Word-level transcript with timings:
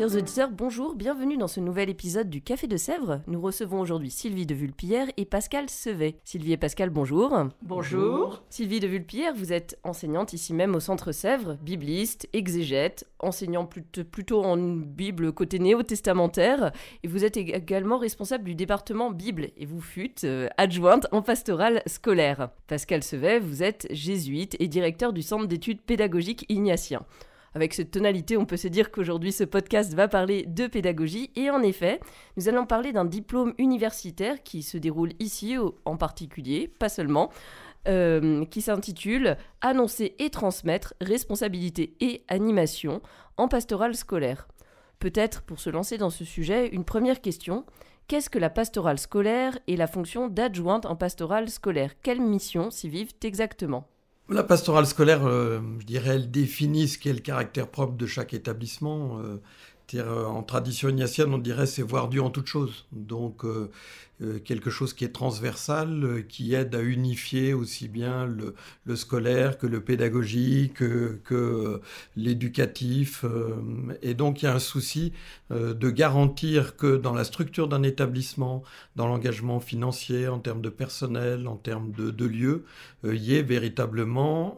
Chers 0.00 0.16
auditeurs, 0.16 0.50
bonjour, 0.50 0.94
bienvenue 0.94 1.36
dans 1.36 1.46
ce 1.46 1.60
nouvel 1.60 1.90
épisode 1.90 2.30
du 2.30 2.40
Café 2.40 2.66
de 2.66 2.78
Sèvres. 2.78 3.20
Nous 3.26 3.38
recevons 3.38 3.80
aujourd'hui 3.80 4.10
Sylvie 4.10 4.46
de 4.46 4.54
Vulpillère 4.54 5.08
et 5.18 5.26
Pascal 5.26 5.68
Sevet. 5.68 6.16
Sylvie 6.24 6.52
et 6.54 6.56
Pascal, 6.56 6.88
bonjour. 6.88 7.38
Bonjour. 7.60 8.42
Sylvie 8.48 8.80
de 8.80 8.86
Vulpillère, 8.86 9.34
vous 9.34 9.52
êtes 9.52 9.78
enseignante 9.84 10.32
ici 10.32 10.54
même 10.54 10.74
au 10.74 10.80
Centre 10.80 11.12
Sèvres, 11.12 11.58
bibliste, 11.60 12.30
exégète, 12.32 13.06
enseignant 13.18 13.66
plutôt 13.66 14.42
en 14.42 14.56
Bible 14.56 15.34
côté 15.34 15.58
néo-testamentaire, 15.58 16.72
et 17.02 17.06
vous 17.06 17.26
êtes 17.26 17.36
également 17.36 17.98
responsable 17.98 18.44
du 18.44 18.54
département 18.54 19.10
Bible, 19.10 19.48
et 19.58 19.66
vous 19.66 19.82
fûtes 19.82 20.24
euh, 20.24 20.48
adjointe 20.56 21.08
en 21.12 21.20
pastorale 21.20 21.82
scolaire. 21.84 22.48
Pascal 22.68 23.02
Sevet, 23.02 23.38
vous 23.38 23.62
êtes 23.62 23.86
jésuite 23.90 24.56
et 24.60 24.66
directeur 24.66 25.12
du 25.12 25.20
Centre 25.20 25.46
d'études 25.46 25.82
pédagogiques 25.82 26.46
ignatien. 26.48 27.04
Avec 27.54 27.74
cette 27.74 27.90
tonalité, 27.90 28.36
on 28.36 28.46
peut 28.46 28.56
se 28.56 28.68
dire 28.68 28.92
qu'aujourd'hui 28.92 29.32
ce 29.32 29.42
podcast 29.42 29.92
va 29.94 30.06
parler 30.06 30.44
de 30.46 30.68
pédagogie 30.68 31.30
et 31.34 31.50
en 31.50 31.62
effet, 31.62 32.00
nous 32.36 32.48
allons 32.48 32.64
parler 32.64 32.92
d'un 32.92 33.04
diplôme 33.04 33.54
universitaire 33.58 34.42
qui 34.44 34.62
se 34.62 34.78
déroule 34.78 35.12
ici 35.18 35.56
en 35.84 35.96
particulier, 35.96 36.68
pas 36.68 36.88
seulement, 36.88 37.30
euh, 37.88 38.44
qui 38.44 38.60
s'intitule 38.60 39.36
Annoncer 39.62 40.14
et 40.18 40.30
transmettre 40.30 40.94
responsabilité 41.00 41.94
et 42.00 42.24
animation 42.28 43.00
en 43.36 43.48
pastorale 43.48 43.96
scolaire. 43.96 44.46
Peut-être 45.00 45.42
pour 45.42 45.58
se 45.58 45.70
lancer 45.70 45.98
dans 45.98 46.10
ce 46.10 46.24
sujet, 46.24 46.68
une 46.68 46.84
première 46.84 47.20
question. 47.20 47.64
Qu'est-ce 48.06 48.28
que 48.30 48.38
la 48.38 48.50
pastorale 48.50 48.98
scolaire 48.98 49.58
et 49.66 49.76
la 49.76 49.86
fonction 49.86 50.28
d'adjointe 50.28 50.84
en 50.84 50.94
pastorale 50.94 51.48
scolaire? 51.48 51.94
Quelle 52.02 52.20
mission 52.20 52.70
s'y 52.70 52.88
vivent 52.88 53.14
exactement? 53.24 53.88
La 54.30 54.44
pastorale 54.44 54.86
scolaire, 54.86 55.26
euh, 55.26 55.60
je 55.80 55.86
dirais, 55.86 56.16
elle 56.16 56.30
définit 56.30 56.88
ce 56.88 56.98
qu'est 56.98 57.12
le 57.12 57.20
caractère 57.20 57.68
propre 57.68 57.94
de 57.96 58.06
chaque 58.06 58.34
établissement. 58.34 59.18
Euh, 59.18 59.36
en 59.98 60.42
tradition 60.42 60.88
ignatienne, 60.88 61.32
on 61.34 61.38
dirait 61.38 61.66
c'est 61.66 61.82
voir 61.82 62.08
Dieu 62.08 62.22
en 62.22 62.30
toute 62.30 62.46
chose. 62.46 62.86
Donc, 62.92 63.44
euh, 64.22 64.38
quelque 64.38 64.68
chose 64.68 64.92
qui 64.92 65.04
est 65.04 65.12
transversal, 65.12 66.04
euh, 66.04 66.20
qui 66.20 66.52
aide 66.52 66.74
à 66.74 66.82
unifier 66.82 67.54
aussi 67.54 67.88
bien 67.88 68.26
le, 68.26 68.54
scolaire 68.94 69.56
que 69.56 69.66
le 69.66 69.80
pédagogique, 69.80 70.74
que, 70.74 71.80
l'éducatif. 72.16 73.24
Euh, 73.24 73.54
et 74.02 74.12
donc 74.12 74.42
il 74.42 74.44
y 74.44 74.48
a 74.48 74.54
un 74.54 74.58
souci 74.58 75.12
de 75.50 75.90
garantir 75.90 76.76
que 76.76 76.96
dans 76.96 77.12
la 77.12 77.24
structure 77.24 77.66
d'un 77.66 77.82
établissement, 77.82 78.62
dans 78.94 79.08
l'engagement 79.08 79.58
financier, 79.58 80.28
en 80.28 80.38
termes 80.38 80.60
de 80.60 80.68
personnel, 80.68 81.48
en 81.48 81.56
termes 81.56 81.90
de, 81.90 82.10
de 82.10 82.24
lieux, 82.24 82.64
il 83.04 83.16
y 83.16 83.34
ait 83.34 83.42
véritablement 83.42 84.56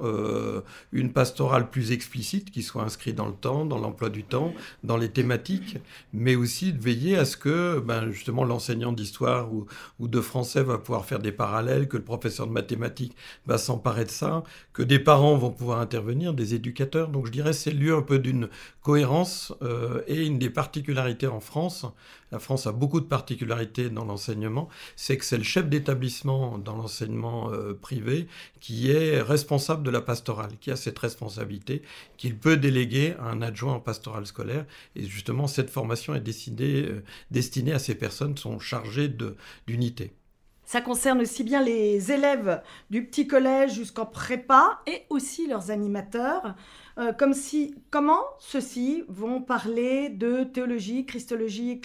une 0.92 1.12
pastorale 1.12 1.70
plus 1.70 1.92
explicite 1.92 2.50
qui 2.50 2.62
soit 2.62 2.82
inscrite 2.82 3.16
dans 3.16 3.28
le 3.28 3.34
temps, 3.34 3.64
dans 3.64 3.78
l'emploi 3.78 4.10
du 4.10 4.24
temps, 4.24 4.52
dans 4.84 4.98
les 4.98 5.08
thématiques, 5.22 5.78
mais 6.12 6.34
aussi 6.34 6.72
de 6.72 6.82
veiller 6.82 7.16
à 7.16 7.24
ce 7.24 7.36
que 7.36 7.78
ben, 7.78 8.10
justement 8.10 8.42
l'enseignant 8.42 8.90
d'histoire 8.90 9.50
ou, 9.52 9.66
de 10.08 10.20
français 10.20 10.64
va 10.64 10.78
pouvoir 10.78 11.04
faire 11.04 11.20
des 11.20 11.30
parallèles, 11.30 11.86
que 11.86 11.96
le 11.96 12.02
professeur 12.02 12.48
de 12.48 12.52
mathématiques 12.52 13.14
va 13.46 13.56
s'emparer 13.56 14.04
de 14.04 14.10
ça, 14.10 14.42
que 14.72 14.82
des 14.82 14.98
parents 14.98 15.36
vont 15.36 15.50
pouvoir 15.50 15.78
intervenir, 15.78 16.34
des 16.34 16.54
éducateurs. 16.54 17.08
Donc 17.08 17.26
je 17.26 17.30
dirais 17.32 17.52
c'est 17.52 17.70
le 17.70 17.78
lieu 17.78 17.94
un 17.94 18.02
peu 18.02 18.18
d'une 18.18 18.48
cohérence 18.82 19.54
euh, 19.62 20.02
et 20.08 20.26
une 20.26 20.40
des 20.40 20.50
particularités 20.50 21.28
en 21.28 21.40
France. 21.40 21.86
La 22.32 22.38
France 22.38 22.66
a 22.66 22.72
beaucoup 22.72 23.00
de 23.00 23.06
particularités 23.06 23.90
dans 23.90 24.06
l'enseignement, 24.06 24.68
c'est 24.96 25.18
que 25.18 25.24
c'est 25.24 25.36
le 25.36 25.44
chef 25.44 25.68
d'établissement 25.68 26.56
dans 26.56 26.74
l'enseignement 26.74 27.52
euh, 27.52 27.74
privé 27.74 28.26
qui 28.58 28.90
est 28.90 29.20
responsable 29.20 29.82
de 29.82 29.90
la 29.90 30.00
pastorale, 30.00 30.52
qui 30.60 30.70
a 30.70 30.76
cette 30.76 30.98
responsabilité, 30.98 31.82
qu'il 32.16 32.36
peut 32.36 32.56
déléguer 32.56 33.14
à 33.20 33.26
un 33.26 33.42
adjoint 33.42 33.74
en 33.74 33.80
pastorale 33.80 34.24
scolaire. 34.24 34.64
Et 34.96 35.02
justement, 35.12 35.46
cette 35.46 35.70
formation 35.70 36.14
est 36.14 36.20
destinée, 36.20 36.82
euh, 36.82 37.04
destinée 37.30 37.72
à 37.72 37.78
ces 37.78 37.94
personnes 37.94 38.34
qui 38.34 38.42
sont 38.42 38.58
chargées 38.58 39.14
d'unité. 39.66 40.12
Ça 40.64 40.80
concerne 40.80 41.20
aussi 41.20 41.44
bien 41.44 41.62
les 41.62 42.12
élèves 42.12 42.62
du 42.88 43.04
petit 43.04 43.26
collège 43.26 43.74
jusqu'en 43.74 44.06
prépa 44.06 44.80
et 44.86 45.02
aussi 45.10 45.46
leurs 45.46 45.70
animateurs. 45.70 46.54
Euh, 46.98 47.12
comme 47.12 47.32
si, 47.32 47.74
comment 47.90 48.22
ceux-ci 48.38 49.04
vont 49.08 49.40
parler 49.40 50.08
de 50.08 50.44
théologie, 50.44 51.06
christologie, 51.06 51.80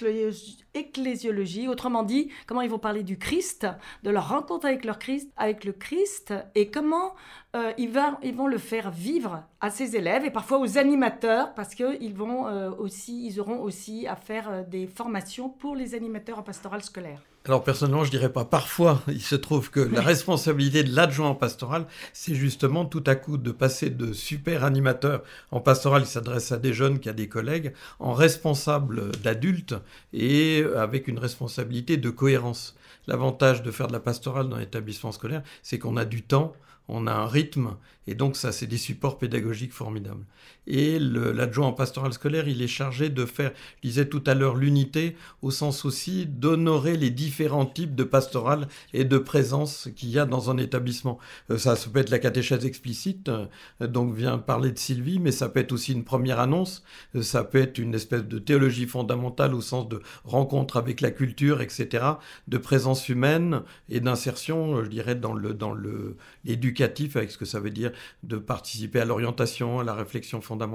ecclésiologie, 0.73 1.67
autrement 1.67 2.03
dit, 2.03 2.29
comment 2.45 2.61
ils 2.61 2.69
vont 2.69 2.79
parler 2.79 3.03
du 3.03 3.17
Christ, 3.17 3.67
de 4.03 4.09
leur 4.09 4.29
rencontre 4.29 4.65
avec, 4.65 4.83
leur 4.83 4.99
Christ, 4.99 5.31
avec 5.37 5.63
le 5.63 5.71
Christ, 5.71 6.33
et 6.55 6.69
comment 6.69 7.15
euh, 7.55 7.71
ils, 7.77 7.91
ils, 8.23 8.35
vont 8.35 8.47
le 8.47 8.57
faire 8.57 8.91
vivre 8.91 9.43
à 9.61 9.69
ces 9.69 9.95
élèves 9.95 10.25
et 10.25 10.31
parfois 10.31 10.59
aux 10.59 10.77
animateurs, 10.77 11.53
parce 11.53 11.73
qu'ils 11.73 12.13
vont 12.13 12.47
euh, 12.47 12.71
aussi, 12.71 13.33
auront 13.39 13.61
aussi 13.61 14.07
à 14.07 14.15
faire 14.15 14.65
des 14.67 14.87
formations 14.87 15.49
pour 15.49 15.75
les 15.75 15.95
animateurs 15.95 16.39
en 16.39 16.43
pastoral 16.43 16.83
scolaire. 16.83 17.21
Alors 17.47 17.63
personnellement, 17.63 18.03
je 18.03 18.11
dirais 18.11 18.31
pas 18.31 18.43
parfois. 18.43 19.01
Il 19.07 19.21
se 19.21 19.35
trouve 19.35 19.71
que 19.71 19.79
la 19.79 20.01
responsabilité 20.01 20.83
de 20.83 20.93
l'adjoint 20.93 21.29
en 21.29 21.35
pastoral, 21.35 21.85
c'est 22.11 22.35
justement 22.35 22.83
tout 22.83 23.03
à 23.07 23.15
coup 23.15 23.37
de 23.37 23.51
passer 23.51 23.89
de 23.89 24.11
super 24.11 24.65
animateur 24.65 25.23
en 25.51 25.61
pastoral 25.61 26.03
qui 26.03 26.09
s'adresse 26.09 26.51
à 26.51 26.57
des 26.57 26.73
jeunes, 26.73 26.99
qui 26.99 27.07
a 27.07 27.13
des 27.13 27.29
collègues, 27.29 27.73
en 27.99 28.11
responsable 28.11 29.13
d'adultes 29.23 29.75
et 30.11 30.65
avec 30.75 31.07
une 31.07 31.19
responsabilité 31.19 31.95
de 31.95 32.09
cohérence. 32.09 32.75
L'avantage 33.07 33.63
de 33.63 33.71
faire 33.71 33.87
de 33.87 33.93
la 33.93 34.01
pastorale 34.01 34.49
dans 34.49 34.57
l'établissement 34.57 35.13
scolaire, 35.13 35.41
c'est 35.63 35.79
qu'on 35.79 35.95
a 35.95 36.03
du 36.03 36.23
temps, 36.23 36.53
on 36.89 37.07
a 37.07 37.13
un 37.13 37.27
rythme, 37.27 37.77
et 38.07 38.15
donc 38.15 38.37
ça, 38.37 38.53
c'est 38.53 38.67
des 38.67 38.77
supports 38.77 39.17
pédagogiques 39.17 39.73
formidables. 39.73 40.25
Et 40.65 40.97
l'adjoint 40.99 41.67
en 41.67 41.73
pastoral 41.73 42.13
scolaire, 42.13 42.47
il 42.47 42.61
est 42.61 42.67
chargé 42.67 43.09
de 43.09 43.25
faire, 43.25 43.51
je 43.77 43.89
disais 43.89 44.05
tout 44.05 44.23
à 44.25 44.33
l'heure, 44.33 44.55
l'unité, 44.55 45.15
au 45.41 45.51
sens 45.51 45.85
aussi 45.85 46.25
d'honorer 46.25 46.97
les 46.97 47.09
différents 47.09 47.65
types 47.65 47.95
de 47.95 48.03
pastoral 48.03 48.67
et 48.93 49.03
de 49.03 49.17
présence 49.17 49.89
qu'il 49.95 50.09
y 50.09 50.19
a 50.19 50.25
dans 50.25 50.49
un 50.49 50.57
établissement. 50.57 51.19
Euh, 51.51 51.57
ça, 51.57 51.75
ça 51.75 51.89
peut 51.89 51.99
être 51.99 52.09
la 52.09 52.19
catéchèse 52.19 52.65
explicite, 52.65 53.29
euh, 53.29 53.47
donc 53.87 54.13
vient 54.13 54.37
parler 54.37 54.71
de 54.71 54.79
Sylvie, 54.79 55.19
mais 55.19 55.31
ça 55.31 55.49
peut 55.49 55.59
être 55.59 55.71
aussi 55.71 55.93
une 55.93 56.03
première 56.03 56.39
annonce, 56.39 56.83
euh, 57.15 57.21
ça 57.21 57.43
peut 57.43 57.59
être 57.59 57.77
une 57.77 57.93
espèce 57.93 58.23
de 58.23 58.39
théologie 58.39 58.87
fondamentale 58.87 59.53
au 59.53 59.61
sens 59.61 59.87
de 59.87 60.01
rencontre 60.23 60.77
avec 60.77 61.01
la 61.01 61.11
culture, 61.11 61.61
etc., 61.61 62.05
de 62.47 62.57
présence 62.57 63.09
humaine 63.09 63.61
et 63.89 63.99
d'insertion, 63.99 64.83
je 64.83 64.89
dirais, 64.89 65.15
dans 65.15 65.33
le 65.33 65.53
dans 65.53 65.73
le 65.73 66.15
l'éducatif, 66.45 67.15
avec 67.15 67.31
ce 67.31 67.37
que 67.37 67.45
ça 67.45 67.59
veut 67.59 67.69
dire 67.69 67.91
de 68.23 68.37
participer 68.37 68.99
à 68.99 69.05
l'orientation, 69.05 69.79
à 69.79 69.83
la 69.83 69.93
réflexion 69.93 70.41
fondamentale 70.41 70.67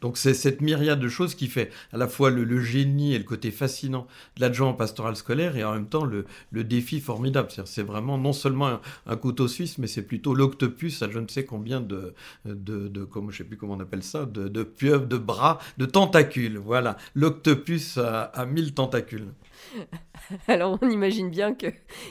donc 0.00 0.16
c'est 0.16 0.34
cette 0.34 0.60
myriade 0.60 1.00
de 1.00 1.08
choses 1.08 1.34
qui 1.34 1.48
fait 1.48 1.70
à 1.92 1.96
la 1.96 2.08
fois 2.08 2.30
le, 2.30 2.60
génie 2.60 3.14
et 3.14 3.18
le 3.18 3.24
côté 3.24 3.50
fascinant 3.50 4.06
de 4.36 4.40
l'adjoint 4.40 4.72
pastoral 4.72 5.16
scolaire 5.16 5.56
et 5.56 5.64
en 5.64 5.72
même 5.72 5.88
temps 5.88 6.04
le, 6.04 6.24
défi 6.52 7.00
formidable. 7.00 7.48
C'est 7.64 7.82
vraiment 7.82 8.18
non 8.18 8.32
seulement 8.32 8.80
un, 9.06 9.16
couteau 9.16 9.48
suisse, 9.48 9.78
mais 9.78 9.86
c'est 9.86 10.02
plutôt 10.02 10.34
l'octopus 10.34 11.02
à 11.02 11.10
je 11.10 11.18
ne 11.18 11.28
sais 11.28 11.44
combien 11.44 11.80
de, 11.80 12.14
de, 12.44 13.04
comme, 13.04 13.30
je 13.30 13.38
sais 13.38 13.44
plus 13.44 13.56
comment 13.56 13.74
on 13.74 13.80
appelle 13.80 14.02
ça, 14.02 14.24
de, 14.24 14.48
de 14.48 14.62
pieuvres, 14.62 15.06
de 15.06 15.18
bras, 15.18 15.58
de 15.78 15.86
tentacules. 15.86 16.58
Voilà, 16.58 16.96
l'octopus 17.14 17.98
a, 17.98 18.46
mille 18.46 18.74
tentacules. 18.74 19.28
Alors 20.48 20.78
on 20.80 20.88
imagine 20.88 21.30
bien 21.30 21.54
que 21.54 21.66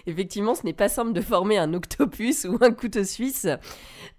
effectivement 0.06 0.56
ce 0.56 0.65
n'est 0.65 0.74
pas 0.74 0.89
simple 0.89 1.13
de 1.13 1.21
former 1.21 1.57
un 1.57 1.74
octopus 1.74 2.45
ou 2.45 2.57
un 2.62 2.71
couteau 2.71 3.04
suisse. 3.04 3.48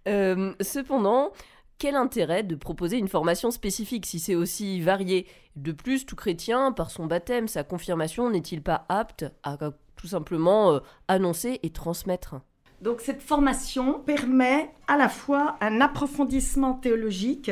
Euh, 0.08 0.52
cependant, 0.60 1.32
quel 1.78 1.96
intérêt 1.96 2.42
de 2.42 2.54
proposer 2.54 2.98
une 2.98 3.08
formation 3.08 3.50
spécifique 3.50 4.06
si 4.06 4.18
c'est 4.18 4.34
aussi 4.34 4.80
varié? 4.80 5.26
De 5.56 5.72
plus, 5.72 6.06
tout 6.06 6.16
chrétien, 6.16 6.72
par 6.72 6.90
son 6.90 7.06
baptême, 7.06 7.48
sa 7.48 7.62
confirmation, 7.62 8.30
n'est-il 8.30 8.62
pas 8.62 8.86
apte 8.88 9.24
à 9.42 9.56
tout 9.96 10.06
simplement 10.06 10.72
euh, 10.72 10.80
annoncer 11.08 11.60
et 11.62 11.70
transmettre? 11.70 12.36
Donc 12.80 13.00
cette 13.00 13.22
formation 13.22 14.00
permet 14.00 14.70
à 14.88 14.96
la 14.96 15.08
fois 15.08 15.56
un 15.60 15.80
approfondissement 15.80 16.74
théologique 16.74 17.50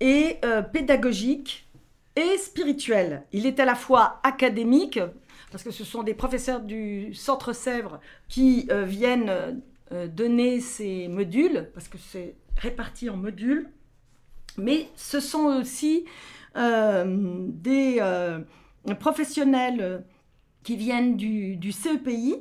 et 0.00 0.38
euh, 0.44 0.62
pédagogique 0.62 1.68
et 2.16 2.38
spirituel. 2.38 3.24
Il 3.32 3.46
est 3.46 3.60
à 3.60 3.64
la 3.64 3.74
fois 3.74 4.20
académique, 4.22 4.98
parce 5.50 5.64
que 5.64 5.70
ce 5.70 5.84
sont 5.84 6.02
des 6.02 6.14
professeurs 6.14 6.60
du 6.60 7.14
Centre 7.14 7.52
Sèvres 7.52 8.00
qui 8.28 8.66
euh, 8.70 8.84
viennent 8.84 9.60
donner 10.14 10.60
ces 10.60 11.08
modules, 11.08 11.68
parce 11.74 11.88
que 11.88 11.98
c'est 11.98 12.36
répartis 12.56 13.10
en 13.10 13.16
modules, 13.16 13.68
Mais 14.56 14.86
ce 14.94 15.18
sont 15.18 15.46
aussi 15.46 16.04
des 16.54 18.00
professionnels 19.00 20.04
qui 20.62 20.76
viennent 20.76 21.16
du, 21.16 21.72
CEPI, 21.72 22.36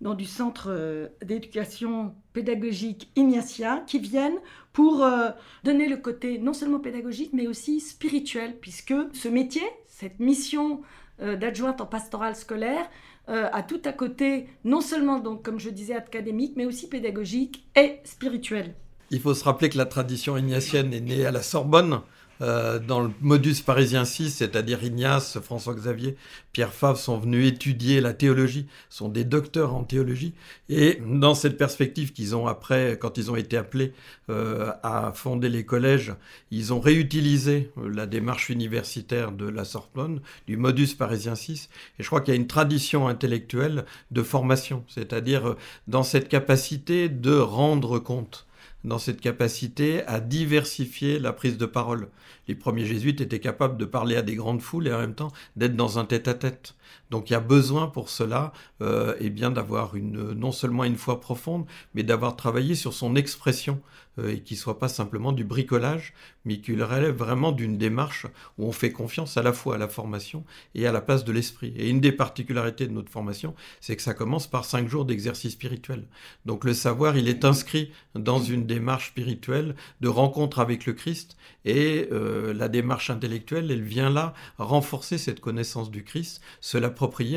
dans 0.00 0.14
du 0.14 0.24
centre 0.24 0.66
euh, 0.68 1.08
d'éducation 1.24 2.14
pédagogique 2.32 3.10
ignatien, 3.14 3.84
qui 3.86 4.00
viennent 4.00 4.38
pour 4.72 5.04
euh, 5.04 5.30
donner 5.62 5.88
le 5.88 5.96
côté 5.96 6.38
non 6.38 6.52
seulement 6.52 6.80
pédagogique, 6.80 7.30
mais 7.32 7.46
aussi 7.46 7.80
spirituel, 7.80 8.58
puisque 8.60 8.94
ce 9.12 9.28
métier, 9.28 9.62
cette 9.86 10.18
mission 10.18 10.82
euh, 11.20 11.36
d'adjointe 11.36 11.80
en 11.80 11.86
pastoral 11.86 12.36
scolaire, 12.36 12.88
a 13.28 13.62
tout 13.62 13.80
à 13.84 13.92
côté, 13.92 14.48
non 14.64 14.80
seulement, 14.80 15.20
donc, 15.20 15.44
comme 15.44 15.60
je 15.60 15.70
disais, 15.70 15.94
académique, 15.94 16.54
mais 16.56 16.66
aussi 16.66 16.88
pédagogique 16.88 17.64
et 17.76 18.00
spirituel. 18.02 18.74
Il 19.12 19.20
faut 19.20 19.32
se 19.32 19.44
rappeler 19.44 19.68
que 19.68 19.78
la 19.78 19.86
tradition 19.86 20.36
ignatienne 20.36 20.92
est 20.92 21.00
née 21.00 21.24
à 21.24 21.30
la 21.30 21.40
Sorbonne, 21.40 22.00
euh, 22.42 22.80
dans 22.80 23.00
le 23.00 23.10
modus 23.20 23.62
parisien 23.64 24.04
6, 24.04 24.30
c'est-à-dire 24.30 24.82
Ignace, 24.82 25.38
François-Xavier, 25.40 26.16
Pierre 26.52 26.72
Favre 26.72 26.98
sont 26.98 27.18
venus 27.18 27.46
étudier 27.46 28.00
la 28.00 28.14
théologie, 28.14 28.66
sont 28.90 29.08
des 29.08 29.24
docteurs 29.24 29.74
en 29.74 29.84
théologie. 29.84 30.34
Et 30.68 31.00
dans 31.06 31.34
cette 31.34 31.56
perspective 31.56 32.12
qu'ils 32.12 32.34
ont 32.34 32.48
après, 32.48 32.98
quand 33.00 33.16
ils 33.16 33.30
ont 33.30 33.36
été 33.36 33.56
appelés 33.56 33.92
euh, 34.28 34.72
à 34.82 35.12
fonder 35.14 35.48
les 35.48 35.64
collèges, 35.64 36.14
ils 36.50 36.72
ont 36.72 36.80
réutilisé 36.80 37.70
euh, 37.78 37.88
la 37.88 38.06
démarche 38.06 38.50
universitaire 38.50 39.30
de 39.30 39.48
la 39.48 39.64
Sorbonne, 39.64 40.20
du 40.48 40.56
modus 40.56 40.94
parisien 40.98 41.36
6. 41.36 41.68
Et 41.98 42.02
je 42.02 42.08
crois 42.08 42.20
qu'il 42.20 42.34
y 42.34 42.36
a 42.36 42.40
une 42.40 42.48
tradition 42.48 43.06
intellectuelle 43.06 43.84
de 44.10 44.22
formation, 44.22 44.84
c'est-à-dire 44.88 45.54
dans 45.86 46.02
cette 46.02 46.28
capacité 46.28 47.08
de 47.08 47.36
rendre 47.36 48.00
compte 48.00 48.46
dans 48.84 48.98
cette 48.98 49.20
capacité 49.20 50.04
à 50.06 50.20
diversifier 50.20 51.18
la 51.18 51.32
prise 51.32 51.58
de 51.58 51.66
parole. 51.66 52.08
Les 52.48 52.54
premiers 52.54 52.84
jésuites 52.84 53.20
étaient 53.20 53.40
capables 53.40 53.76
de 53.76 53.84
parler 53.84 54.16
à 54.16 54.22
des 54.22 54.34
grandes 54.34 54.62
foules 54.62 54.88
et 54.88 54.92
en 54.92 54.98
même 54.98 55.14
temps 55.14 55.32
d'être 55.56 55.76
dans 55.76 55.98
un 55.98 56.04
tête-à-tête. 56.04 56.74
Donc 57.12 57.28
il 57.28 57.34
y 57.34 57.36
a 57.36 57.40
besoin 57.40 57.88
pour 57.88 58.08
cela 58.08 58.54
euh, 58.80 59.14
eh 59.20 59.28
bien 59.28 59.50
d'avoir 59.50 59.96
une 59.96 60.32
non 60.32 60.50
seulement 60.50 60.84
une 60.84 60.96
foi 60.96 61.20
profonde, 61.20 61.66
mais 61.94 62.02
d'avoir 62.02 62.36
travaillé 62.36 62.74
sur 62.74 62.94
son 62.94 63.16
expression 63.16 63.82
euh, 64.18 64.32
et 64.32 64.40
qui 64.40 64.56
soit 64.56 64.78
pas 64.78 64.88
simplement 64.88 65.32
du 65.32 65.44
bricolage, 65.44 66.14
mais 66.46 66.60
qu'il 66.60 66.82
relève 66.82 67.14
vraiment 67.14 67.52
d'une 67.52 67.76
démarche 67.76 68.26
où 68.56 68.66
on 68.66 68.72
fait 68.72 68.92
confiance 68.92 69.36
à 69.36 69.42
la 69.42 69.52
fois 69.52 69.74
à 69.74 69.78
la 69.78 69.88
formation 69.88 70.42
et 70.74 70.86
à 70.86 70.92
la 70.92 71.02
place 71.02 71.24
de 71.24 71.32
l'esprit. 71.32 71.74
Et 71.76 71.90
une 71.90 72.00
des 72.00 72.12
particularités 72.12 72.86
de 72.86 72.92
notre 72.92 73.10
formation, 73.10 73.54
c'est 73.80 73.94
que 73.94 74.02
ça 74.02 74.14
commence 74.14 74.46
par 74.46 74.64
cinq 74.64 74.88
jours 74.88 75.04
d'exercice 75.04 75.52
spirituel. 75.52 76.04
Donc 76.46 76.64
le 76.64 76.72
savoir, 76.72 77.18
il 77.18 77.28
est 77.28 77.44
inscrit 77.44 77.92
dans 78.14 78.40
une 78.42 78.66
démarche 78.66 79.08
spirituelle 79.08 79.76
de 80.00 80.08
rencontre 80.08 80.60
avec 80.60 80.86
le 80.86 80.94
Christ 80.94 81.36
et 81.64 82.08
euh, 82.10 82.52
la 82.52 82.68
démarche 82.68 83.10
intellectuelle, 83.10 83.70
elle 83.70 83.82
vient 83.82 84.10
là 84.10 84.34
renforcer 84.58 85.18
cette 85.18 85.40
connaissance 85.40 85.90
du 85.90 86.04
Christ, 86.04 86.40
se 86.60 86.78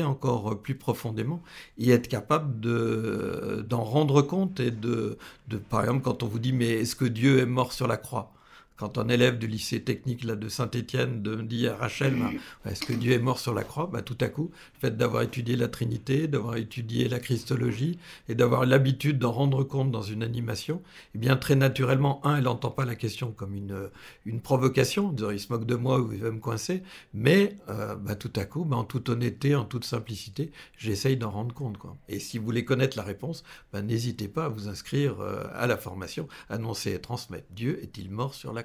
encore 0.04 0.60
plus 0.62 0.76
profondément 0.76 1.42
et 1.78 1.90
être 1.90 2.08
capable 2.08 2.60
de 2.60 3.64
d'en 3.68 3.84
rendre 3.84 4.22
compte 4.22 4.60
et 4.60 4.70
de, 4.70 5.18
de 5.48 5.56
par 5.58 5.80
exemple 5.82 6.02
quand 6.02 6.22
on 6.22 6.26
vous 6.28 6.38
dit 6.38 6.52
mais 6.52 6.70
est-ce 6.82 6.96
que 6.96 7.04
Dieu 7.04 7.38
est 7.40 7.46
mort 7.46 7.72
sur 7.72 7.86
la 7.86 7.96
croix? 7.96 8.35
Quand 8.76 8.98
un 8.98 9.08
élève 9.08 9.38
du 9.38 9.46
lycée 9.46 9.82
technique 9.82 10.24
là, 10.24 10.36
de 10.36 10.48
Saint-Étienne 10.48 11.22
dit 11.46 11.66
à 11.66 11.76
Rachel 11.76 12.14
bah, 12.18 12.70
Est-ce 12.70 12.84
que 12.84 12.92
Dieu 12.92 13.12
est 13.12 13.18
mort 13.18 13.38
sur 13.38 13.54
la 13.54 13.64
croix? 13.64 13.88
Bah, 13.92 14.02
Tout 14.02 14.18
à 14.20 14.28
coup, 14.28 14.50
le 14.74 14.80
fait 14.80 14.96
d'avoir 14.96 15.22
étudié 15.22 15.56
la 15.56 15.68
Trinité, 15.68 16.28
d'avoir 16.28 16.56
étudié 16.56 17.08
la 17.08 17.18
Christologie 17.18 17.98
et 18.28 18.34
d'avoir 18.34 18.66
l'habitude 18.66 19.18
d'en 19.18 19.32
rendre 19.32 19.64
compte 19.64 19.90
dans 19.90 20.02
une 20.02 20.22
animation, 20.22 20.82
eh 21.14 21.18
bien 21.18 21.36
très 21.36 21.56
naturellement, 21.56 22.24
un, 22.26 22.36
elle 22.36 22.44
n'entend 22.44 22.70
pas 22.70 22.84
la 22.84 22.94
question 22.94 23.32
comme 23.32 23.54
une, 23.54 23.88
une 24.24 24.40
provocation, 24.40 25.10
disant 25.10 25.30
il 25.30 25.40
se 25.40 25.52
moque 25.52 25.66
de 25.66 25.74
moi 25.74 26.00
ou 26.00 26.12
il 26.12 26.20
veut 26.20 26.30
me 26.30 26.40
coincer, 26.40 26.82
mais 27.14 27.58
euh, 27.68 27.94
bah, 27.96 28.14
tout 28.14 28.32
à 28.36 28.44
coup, 28.44 28.66
en 28.70 28.84
toute 28.84 29.08
honnêteté, 29.08 29.54
en 29.54 29.64
toute 29.64 29.84
simplicité, 29.84 30.50
j'essaye 30.76 31.16
d'en 31.16 31.30
rendre 31.30 31.54
compte. 31.54 31.78
Quoi. 31.78 31.96
Et 32.08 32.18
si 32.18 32.38
vous 32.38 32.44
voulez 32.44 32.64
connaître 32.64 32.96
la 32.96 33.02
réponse, 33.02 33.42
n'hésitez 33.74 34.28
pas 34.28 34.46
à 34.46 34.48
vous 34.48 34.68
inscrire 34.68 35.20
euh, 35.20 35.44
à 35.54 35.66
la 35.66 35.76
formation, 35.76 36.28
annoncer 36.48 36.92
et 36.92 37.00
transmettre. 37.00 37.46
Dieu 37.50 37.82
est-il 37.82 38.10
mort 38.10 38.34
sur 38.34 38.52
la 38.52 38.62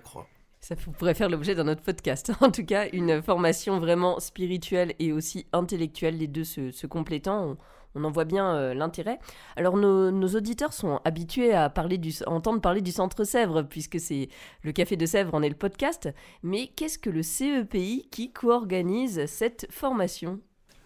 Ça 0.62 0.75
pourrait 0.75 1.15
faire 1.15 1.30
l'objet 1.30 1.56
d'un 1.56 1.68
autre 1.68 1.81
podcast. 1.81 2.31
En 2.42 2.51
tout 2.51 2.63
cas, 2.63 2.88
une 2.94 3.21
formation 3.24 3.80
vraiment 3.80 4.19
spirituelle 4.19 4.94
et 5.00 5.12
aussi 5.12 5.48
intellectuelle, 5.53 6.18
les 6.18 6.27
deux 6.27 6.44
se, 6.44 6.86
complétant. 6.86 7.57
On, 7.95 8.03
en 8.03 8.12
voit 8.12 8.25
bien 8.25 8.56
euh, 8.56 8.74
l'intérêt. 8.74 9.19
Alors 9.56 9.75
nos, 9.75 10.27
auditeurs 10.27 10.71
sont 10.71 11.01
habitués 11.03 11.53
à, 11.53 11.69
parler 11.69 11.98
du, 11.98 12.13
entendre 12.27 12.62
parler 12.62 12.81
du 12.81 12.92
Centre 12.92 13.24
Sèvres, 13.24 13.63
puisque 13.63 14.00
c'est 14.00 14.30
le 14.62 14.71
Café 14.71 14.95
de 14.95 15.06
Sèvres 15.06 15.33
en 15.33 15.42
est 15.42 15.50
le 15.50 15.56
podcast. 15.56 16.09
Mais 16.44 16.68
qu'est-ce 16.68 17.00
que 17.00 17.09
le 17.09 17.24
CEPI 17.24 18.07
qui 18.12 18.31
co-organise 18.31 19.25
cette 19.25 19.68
formation? 19.71 20.39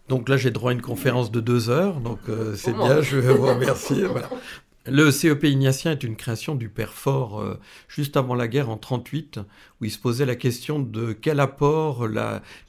Donc 0.08 0.30
là, 0.30 0.38
j'ai 0.38 0.52
droit 0.52 0.70
à 0.70 0.74
une 0.74 0.82
conférence 0.82 1.32
de 1.32 1.42
deux 1.42 1.70
heures, 1.70 2.00
donc 2.00 2.20
euh, 2.30 2.56
c'est 2.56 2.74
bien, 2.74 3.02
je 3.02 3.18
vous 3.18 3.48
remercier. 3.48 4.06
Voilà. 4.06 4.30
Le 4.88 5.10
CEP 5.10 5.46
ignatien 5.46 5.94
est 5.94 6.04
une 6.04 6.16
création 6.16 6.54
du 6.54 6.70
père 6.70 6.94
Fort 6.94 7.42
euh, 7.42 7.60
juste 7.88 8.18
avant 8.18 8.36
la 8.36 8.48
guerre 8.48 8.70
en 8.70 8.78
38, 8.78 9.40
où 9.82 9.86
il 9.86 9.92
se 9.92 10.00
posait 10.00 10.26
la 10.26 10.36
question 10.36 10.80
de 10.80 11.14
quel 11.14 11.40
apport 11.40 12.08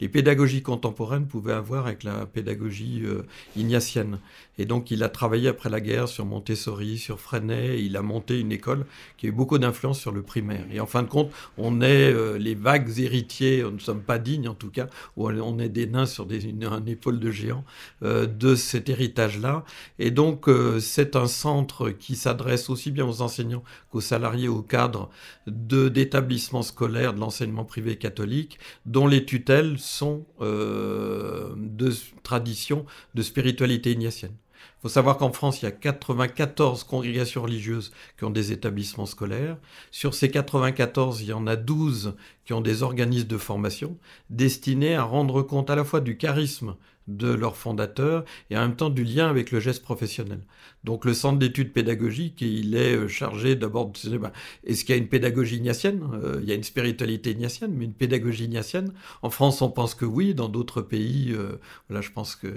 les 0.01 0.09
pédagogies 0.09 0.63
contemporaines 0.63 1.27
pouvaient 1.27 1.53
avoir 1.53 1.87
avec 1.87 2.03
la 2.03 2.27
pédagogie 2.27 3.03
euh, 3.05 3.23
ignatienne. 3.57 4.19
Et 4.59 4.65
donc 4.65 4.91
il 4.91 5.03
a 5.03 5.09
travaillé 5.09 5.49
après 5.49 5.69
la 5.69 5.81
guerre 5.81 6.09
sur 6.09 6.25
Montessori, 6.25 6.99
sur 6.99 7.21
Freinet, 7.21 7.83
il 7.85 7.97
a 7.97 8.03
monté 8.03 8.41
une 8.41 8.53
école 8.53 8.87
qui 9.19 9.27
a 9.27 9.29
eu 9.29 9.33
beaucoup 9.33 9.59
d'influence 9.59 10.01
sur 10.01 10.13
le 10.13 10.23
primaire. 10.23 10.65
Et 10.73 10.81
en 10.81 10.87
fin 10.87 11.03
de 11.03 11.09
compte, 11.09 11.31
on 11.59 11.81
est 11.81 12.13
euh, 12.13 12.39
les 12.39 12.55
vagues 12.55 12.99
héritiers, 12.99 13.63
nous 13.63 13.73
ne 13.73 13.79
sommes 13.79 14.03
pas 14.03 14.19
dignes 14.19 14.49
en 14.49 14.55
tout 14.55 14.71
cas, 14.71 14.87
ou 15.17 15.29
on 15.29 15.59
est 15.59 15.69
des 15.69 15.87
nains 15.87 16.07
sur 16.07 16.27
des, 16.27 16.47
une, 16.47 16.65
un 16.65 16.85
épaule 16.87 17.21
de 17.21 17.31
géant 17.31 17.65
de 18.03 18.55
cet 18.55 18.89
héritage-là. 18.89 19.65
Et 19.99 20.11
donc 20.11 20.49
c'est 20.81 21.17
un 21.17 21.27
centre 21.27 21.91
qui 21.91 22.17
s'adresse 22.17 22.71
aussi 22.71 22.91
bien 22.91 23.07
aux 23.07 23.21
enseignants 23.21 23.63
qu'aux 23.91 24.01
salariés, 24.01 24.49
aux 24.49 24.63
cadres 24.63 25.11
d'établissements 25.47 26.63
scolaires 26.63 26.96
de 26.97 27.21
l'enseignement 27.21 27.65
privé 27.65 27.97
catholique, 27.97 28.59
dont 28.85 29.07
les 29.07 29.25
tutelles 29.25 29.79
sont 29.79 30.27
euh, 30.41 31.55
de 31.57 31.93
tradition 32.23 32.87
de 33.15 33.23
spiritualité 33.23 33.93
ignatienne. 33.93 34.35
Il 34.79 34.83
faut 34.83 34.89
savoir 34.89 35.17
qu'en 35.17 35.33
France, 35.33 35.63
il 35.63 35.65
y 35.65 35.69
a 35.69 35.73
94 35.73 36.85
congrégations 36.85 37.43
religieuses 37.43 37.93
qui 38.19 38.25
ont 38.25 38.31
des 38.31 38.53
établissements 38.53 39.07
scolaires. 39.07 39.57
Sur 39.91 40.15
ces 40.15 40.31
94, 40.31 41.23
il 41.23 41.29
y 41.29 41.33
en 41.33 41.47
a 41.47 41.57
12 41.57 42.15
qui 42.45 42.53
ont 42.53 42.61
des 42.61 42.83
organismes 42.83 43.27
de 43.27 43.39
formation 43.39 43.97
destinés 44.31 44.95
à 44.95 45.03
rendre 45.03 45.43
compte 45.43 45.71
à 45.71 45.77
la 45.77 45.85
fois 45.85 46.01
du 46.01 46.17
charisme 46.17 46.77
de 47.09 47.33
leur 47.33 47.57
fondateur 47.57 48.25
et 48.51 48.57
en 48.57 48.63
même 48.63 48.77
temps 48.77 48.91
du 48.91 49.05
lien 49.05 49.29
avec 49.29 49.51
le 49.51 49.61
geste 49.61 49.83
professionnel. 49.83 50.41
Donc 50.87 51.05
le 51.05 51.15
centre 51.15 51.41
d'études 51.41 51.73
pédagogiques, 51.73 52.41
il 52.43 52.77
est 52.77 52.95
euh, 52.95 53.09
chargé 53.09 53.57
d'abord 53.57 53.91
de 53.91 54.19
ben, 54.19 54.31
est-ce 54.65 54.85
qu'il 54.85 54.95
y 54.95 54.99
a 54.99 55.03
une 55.03 55.09
pédagogie 55.09 55.57
ignatienne? 55.57 56.01
Euh, 56.15 56.39
Il 56.41 56.49
y 56.49 56.53
a 56.53 56.55
une 56.55 56.63
spiritualité 56.63 57.33
ignatienne, 57.33 57.73
mais 57.77 57.87
une 57.87 57.93
pédagogie 57.93 58.45
ignatienne. 58.45 58.93
En 59.23 59.31
France, 59.31 59.61
on 59.63 59.71
pense 59.71 59.97
que 59.97 60.05
oui. 60.05 60.33
Dans 60.33 60.49
d'autres 60.49 60.83
pays, 60.83 61.33
euh, 61.33 61.59
je 61.91 62.11
pense 62.13 62.37
qu'il 62.37 62.53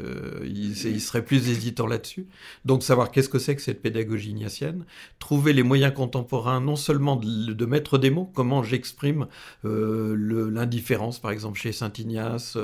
il 0.53 1.01
serait 1.01 1.25
plus 1.25 1.49
hésitant 1.49 1.87
là-dessus. 1.87 2.27
Donc 2.65 2.83
savoir 2.83 3.09
qu'est-ce 3.09 3.29
que 3.29 3.39
c'est 3.39 3.55
que 3.55 3.63
cette 3.63 3.81
pédagogie 3.81 4.29
ignatienne, 4.29 4.85
trouver 5.17 5.51
les 5.51 5.63
moyens 5.63 5.95
contemporains, 5.95 6.61
non 6.61 6.75
seulement 6.75 7.15
de, 7.15 7.65
mettre 7.65 7.97
des 7.97 8.11
mots, 8.11 8.29
comment 8.35 8.61
j'exprime 8.61 9.25
l'indifférence, 9.63 11.17
par 11.19 11.31
exemple 11.31 11.59
chez 11.59 11.71
Saint 11.71 11.91
Ignace, 11.97 12.57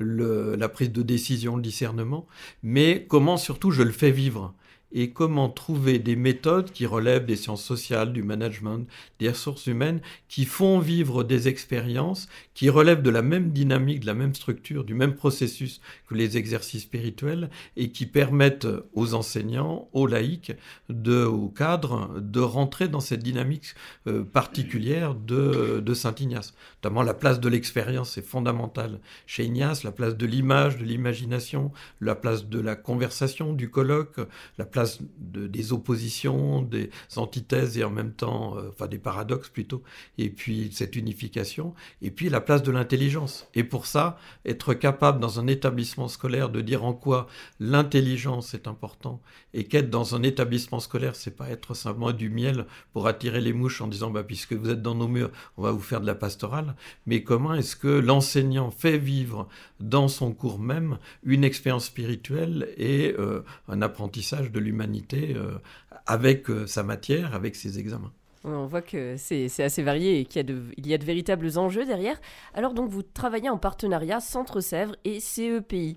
la 0.00 0.68
prise 0.68 0.90
de 0.90 1.02
décision, 1.02 1.54
le 1.56 1.62
discernement, 1.62 2.26
mais 2.64 3.06
comment 3.08 3.36
surtout 3.36 3.70
je 3.70 3.82
le 3.82 3.92
fais 3.92 4.10
vivre 4.10 4.54
et 4.94 5.10
comment 5.10 5.48
trouver 5.48 5.98
des 5.98 6.16
méthodes 6.16 6.70
qui 6.70 6.86
relèvent 6.86 7.26
des 7.26 7.36
sciences 7.36 7.64
sociales, 7.64 8.12
du 8.12 8.22
management, 8.22 8.86
des 9.18 9.28
ressources 9.28 9.66
humaines, 9.66 10.00
qui 10.28 10.44
font 10.44 10.78
vivre 10.78 11.24
des 11.24 11.48
expériences 11.48 12.28
qui 12.54 12.70
relèvent 12.70 13.02
de 13.02 13.10
la 13.10 13.22
même 13.22 13.50
dynamique, 13.50 14.00
de 14.00 14.06
la 14.06 14.14
même 14.14 14.34
structure, 14.34 14.84
du 14.84 14.94
même 14.94 15.14
processus 15.14 15.80
que 16.08 16.14
les 16.14 16.36
exercices 16.36 16.82
spirituels 16.82 17.50
et 17.76 17.90
qui 17.90 18.06
permettent 18.06 18.68
aux 18.92 19.14
enseignants, 19.14 19.88
aux 19.92 20.06
laïcs, 20.06 20.52
de, 20.88 21.24
aux 21.24 21.48
cadres, 21.48 22.20
de 22.20 22.40
rentrer 22.40 22.88
dans 22.88 23.00
cette 23.00 23.22
dynamique 23.22 23.74
euh, 24.06 24.22
particulière 24.22 25.14
de, 25.14 25.82
de 25.84 25.94
Saint 25.94 26.14
Ignace. 26.18 26.54
Notamment 26.84 27.02
la 27.02 27.14
place 27.14 27.40
de 27.40 27.48
l'expérience 27.48 28.18
est 28.18 28.22
fondamentale 28.22 29.00
chez 29.24 29.46
Ignace, 29.46 29.84
la 29.84 29.90
place 29.90 30.18
de 30.18 30.26
l'image, 30.26 30.76
de 30.76 30.84
l'imagination, 30.84 31.72
la 32.02 32.14
place 32.14 32.44
de 32.44 32.60
la 32.60 32.76
conversation, 32.76 33.54
du 33.54 33.70
colloque, 33.70 34.20
la 34.58 34.66
place 34.66 34.98
des 35.16 35.72
oppositions, 35.72 36.60
des 36.60 36.90
antithèses 37.16 37.78
et 37.78 37.84
en 37.84 37.90
même 37.90 38.12
temps, 38.12 38.58
euh, 38.58 38.68
enfin 38.68 38.86
des 38.86 38.98
paradoxes 38.98 39.48
plutôt, 39.48 39.82
et 40.18 40.28
puis 40.28 40.68
cette 40.74 40.94
unification, 40.94 41.72
et 42.02 42.10
puis 42.10 42.28
la 42.28 42.42
place 42.42 42.62
de 42.62 42.70
l'intelligence. 42.70 43.48
Et 43.54 43.64
pour 43.64 43.86
ça, 43.86 44.18
être 44.44 44.74
capable 44.74 45.20
dans 45.20 45.40
un 45.40 45.46
établissement 45.46 46.08
scolaire 46.08 46.50
de 46.50 46.60
dire 46.60 46.84
en 46.84 46.92
quoi 46.92 47.28
l'intelligence 47.60 48.52
est 48.52 48.68
important 48.68 49.22
et 49.54 49.64
qu'être 49.64 49.88
dans 49.88 50.14
un 50.14 50.22
établissement 50.22 50.80
scolaire, 50.80 51.16
c'est 51.16 51.34
pas 51.34 51.48
être 51.48 51.72
simplement 51.72 52.12
du 52.12 52.28
miel 52.28 52.66
pour 52.92 53.06
attirer 53.06 53.40
les 53.40 53.54
mouches 53.54 53.80
en 53.80 53.86
disant 53.86 54.10
bah 54.10 54.22
puisque 54.22 54.52
vous 54.52 54.68
êtes 54.68 54.82
dans 54.82 54.94
nos 54.94 55.08
murs, 55.08 55.30
on 55.56 55.62
va 55.62 55.70
vous 55.70 55.80
faire 55.80 56.02
de 56.02 56.06
la 56.06 56.14
pastorale, 56.14 56.73
mais 57.06 57.22
comment 57.22 57.54
est-ce 57.54 57.76
que 57.76 57.88
l'enseignant 57.88 58.70
fait 58.70 58.98
vivre 58.98 59.48
dans 59.80 60.08
son 60.08 60.32
cours 60.32 60.58
même 60.58 60.98
une 61.22 61.44
expérience 61.44 61.86
spirituelle 61.86 62.68
et 62.76 63.14
euh, 63.18 63.42
un 63.68 63.82
apprentissage 63.82 64.50
de 64.50 64.60
l'humanité 64.60 65.34
euh, 65.36 65.58
avec 66.06 66.50
euh, 66.50 66.66
sa 66.66 66.82
matière, 66.82 67.34
avec 67.34 67.56
ses 67.56 67.78
examens? 67.78 68.12
On 68.44 68.66
voit 68.66 68.82
que 68.82 69.16
c'est 69.16 69.48
assez 69.62 69.82
varié 69.82 70.20
et 70.20 70.24
qu'il 70.26 70.36
y, 70.36 70.40
a 70.40 70.42
de, 70.42 70.62
y 70.76 70.92
a 70.92 70.98
de 70.98 71.04
véritables 71.04 71.56
enjeux 71.56 71.86
derrière. 71.86 72.20
Alors 72.52 72.74
donc 72.74 72.90
vous 72.90 73.02
travaillez 73.02 73.48
en 73.48 73.56
partenariat 73.56 74.20
Centre 74.20 74.60
Sèvres 74.60 74.96
et 75.04 75.18
CEPI. 75.18 75.96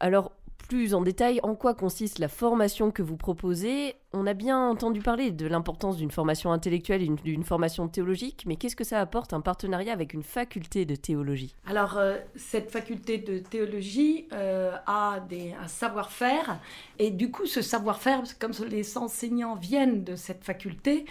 Alors 0.00 0.32
plus 0.66 0.94
en 0.94 1.00
détail 1.00 1.40
en 1.42 1.54
quoi 1.54 1.74
consiste 1.74 2.18
la 2.18 2.28
formation 2.28 2.90
que 2.90 3.02
vous 3.02 3.16
proposez. 3.16 3.94
On 4.12 4.26
a 4.26 4.34
bien 4.34 4.58
entendu 4.58 5.00
parler 5.00 5.30
de 5.30 5.46
l'importance 5.46 5.96
d'une 5.96 6.10
formation 6.10 6.52
intellectuelle 6.52 7.02
et 7.02 7.08
d'une 7.08 7.44
formation 7.44 7.88
théologique, 7.88 8.44
mais 8.46 8.56
qu'est-ce 8.56 8.76
que 8.76 8.84
ça 8.84 9.00
apporte 9.00 9.32
un 9.32 9.40
partenariat 9.40 9.92
avec 9.92 10.14
une 10.14 10.22
faculté 10.22 10.84
de 10.84 10.96
théologie? 10.96 11.54
Alors, 11.66 11.98
euh, 11.98 12.18
cette 12.34 12.70
faculté 12.70 13.18
de 13.18 13.38
théologie 13.38 14.26
euh, 14.32 14.76
a 14.86 15.20
des, 15.28 15.54
un 15.60 15.68
savoir-faire, 15.68 16.58
et 16.98 17.10
du 17.10 17.30
coup, 17.30 17.46
ce 17.46 17.62
savoir-faire, 17.62 18.22
comme 18.38 18.52
les 18.68 18.96
enseignants 18.98 19.54
viennent 19.54 20.04
de 20.04 20.16
cette 20.16 20.44
faculté, 20.44 21.04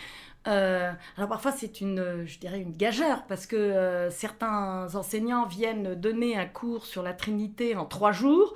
euh, 0.47 0.91
alors 1.17 1.29
parfois 1.29 1.51
c'est 1.51 1.81
une, 1.81 2.23
je 2.25 2.37
dirais 2.39 2.59
une 2.59 2.71
gageure 2.71 3.23
parce 3.27 3.47
que 3.47 4.09
certains 4.11 4.93
enseignants 4.93 5.45
viennent 5.45 5.95
donner 5.95 6.37
un 6.37 6.45
cours 6.45 6.85
sur 6.85 7.01
la 7.01 7.13
Trinité 7.13 7.75
en 7.75 7.85
trois 7.85 8.11
jours, 8.11 8.53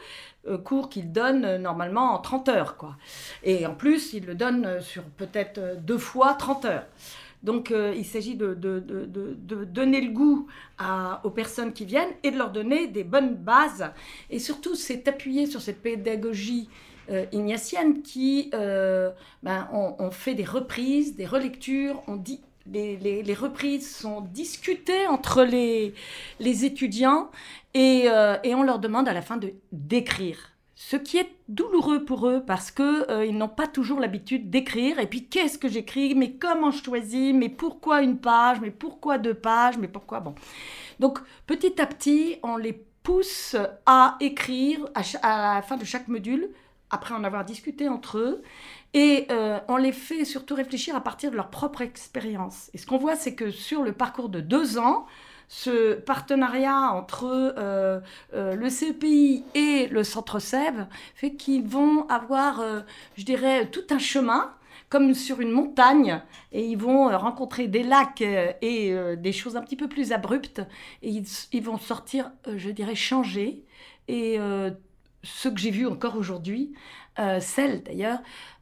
euh, 0.47 0.57
cours 0.57 0.89
qu'il 0.89 1.11
donne 1.11 1.43
euh, 1.43 1.57
normalement 1.57 2.13
en 2.13 2.19
30 2.19 2.47
heures. 2.49 2.77
Quoi. 2.77 2.95
Et 3.43 3.65
en 3.65 3.75
plus, 3.75 4.13
il 4.13 4.25
le 4.25 4.35
donne 4.35 4.65
euh, 4.65 4.81
sur 4.81 5.03
peut-être 5.03 5.59
deux 5.81 5.97
fois 5.97 6.33
30 6.33 6.65
heures. 6.65 6.85
Donc 7.43 7.73
il 7.95 8.03
s'agit 8.03 8.35
de, 8.35 8.53
donner 8.53 10.01
le 10.01 10.11
goût 10.11 10.47
aux 11.23 11.29
personnes 11.29 11.71
qui 11.71 11.85
viennent 11.85 12.11
et 12.21 12.31
de 12.31 12.37
leur 12.37 12.51
donner 12.51 12.87
des 12.87 13.05
bonnes 13.05 13.33
bases. 13.33 13.89
Et 14.29 14.39
surtout, 14.39 14.75
c'est 14.75 15.07
appuyer 15.07 15.45
sur 15.45 15.61
cette 15.61 15.81
pédagogie 15.81 16.67
ignatienne 17.31 18.01
qui, 18.01 18.49
ben, 18.51 19.67
on, 19.71 20.11
fait 20.11 20.35
des 20.35 20.43
reprises, 20.43 21.15
des 21.15 21.25
relectures, 21.25 22.01
on 22.07 22.15
dit 22.15 22.41
les, 22.71 23.33
reprises 23.33 23.95
sont 23.95 24.21
discutées 24.21 25.07
entre 25.07 25.43
les, 25.43 25.93
les 26.39 26.65
étudiants 26.65 27.29
euh, 27.77 28.37
et, 28.43 28.55
on 28.55 28.63
leur 28.63 28.79
demande 28.79 29.07
à 29.07 29.13
la 29.13 29.21
fin 29.21 29.37
de 29.37 29.53
d'écrire. 29.71 30.37
Ce 30.75 30.95
qui 30.95 31.17
est 31.17 31.29
douloureux 31.49 32.05
pour 32.05 32.27
eux 32.29 32.41
parce 32.45 32.71
qu'ils 32.71 32.85
euh, 33.09 33.31
n'ont 33.31 33.49
pas 33.49 33.67
toujours 33.67 33.99
l'habitude 33.99 34.49
d'écrire. 34.49 34.99
Et 34.99 35.07
puis 35.07 35.25
qu'est-ce 35.25 35.57
que 35.57 35.67
j'écris 35.67 36.15
Mais 36.15 36.31
comment 36.31 36.71
je 36.71 36.81
choisis 36.81 37.33
Mais 37.33 37.49
pourquoi 37.49 38.01
une 38.01 38.17
page 38.17 38.61
Mais 38.61 38.71
pourquoi 38.71 39.17
deux 39.17 39.33
pages 39.33 39.77
Mais 39.77 39.89
pourquoi 39.89 40.21
Bon. 40.21 40.35
Donc 40.99 41.19
petit 41.47 41.81
à 41.81 41.85
petit, 41.85 42.37
on 42.43 42.55
les 42.55 42.73
pousse 43.03 43.55
à 43.85 44.15
écrire 44.21 44.79
à, 44.95 45.55
la 45.55 45.61
fin 45.61 45.75
de 45.75 45.85
chaque 45.85 46.07
module, 46.07 46.49
après 46.91 47.13
en 47.13 47.23
avoir 47.23 47.45
discuté 47.45 47.87
entre 47.87 48.17
eux. 48.17 48.41
Et 48.93 49.27
euh, 49.29 49.59
on 49.67 49.77
les 49.77 49.91
fait 49.91 50.25
surtout 50.25 50.55
réfléchir 50.55 50.95
à 50.95 51.01
partir 51.01 51.31
de 51.31 51.35
leur 51.35 51.49
propre 51.49 51.81
expérience. 51.81 52.69
Et 52.73 52.77
ce 52.77 52.87
qu'on 52.87 52.97
voit, 52.97 53.15
c'est 53.15 53.35
que 53.35 53.51
sur 53.51 53.83
le 53.83 53.93
parcours 53.93 54.29
de 54.29 54.39
deux 54.39 54.79
ans, 54.79 55.05
ce 55.47 55.95
partenariat 55.95 56.91
entre 56.91 57.25
euh, 57.25 57.99
euh, 58.33 58.55
le 58.55 58.69
CPI 58.69 59.43
et 59.55 59.87
le 59.87 60.03
Centre 60.03 60.39
Sèvres 60.39 60.87
fait 61.15 61.33
qu'ils 61.33 61.63
vont 61.63 62.07
avoir, 62.07 62.63
je 63.15 63.23
dirais, 63.23 63.69
tout 63.69 63.85
un 63.89 63.99
chemin 63.99 64.53
comme 64.89 65.13
sur 65.13 65.39
une 65.39 65.51
montagne 65.51 66.19
et 66.51 66.65
ils 66.65 66.77
vont 66.77 67.15
rencontrer 67.15 67.67
des 67.67 67.83
lacs 67.83 68.21
et 68.21 68.95
des 69.17 69.31
choses 69.31 69.55
un 69.55 69.61
petit 69.61 69.75
peu 69.75 69.87
plus 69.87 70.11
abruptes 70.11 70.61
et 71.03 71.09
ils, 71.09 71.27
ils 71.51 71.63
vont 71.63 71.77
sortir, 71.77 72.31
je 72.47 72.71
dirais, 72.71 72.95
changés. 72.95 73.65
Et 74.07 74.39
ce 75.23 75.49
que 75.49 75.59
j'ai 75.59 75.71
vu 75.71 75.87
encore 75.87 76.15
aujourd'hui, 76.15 76.73
celles 77.41 77.83
d'ailleurs, 77.83 78.19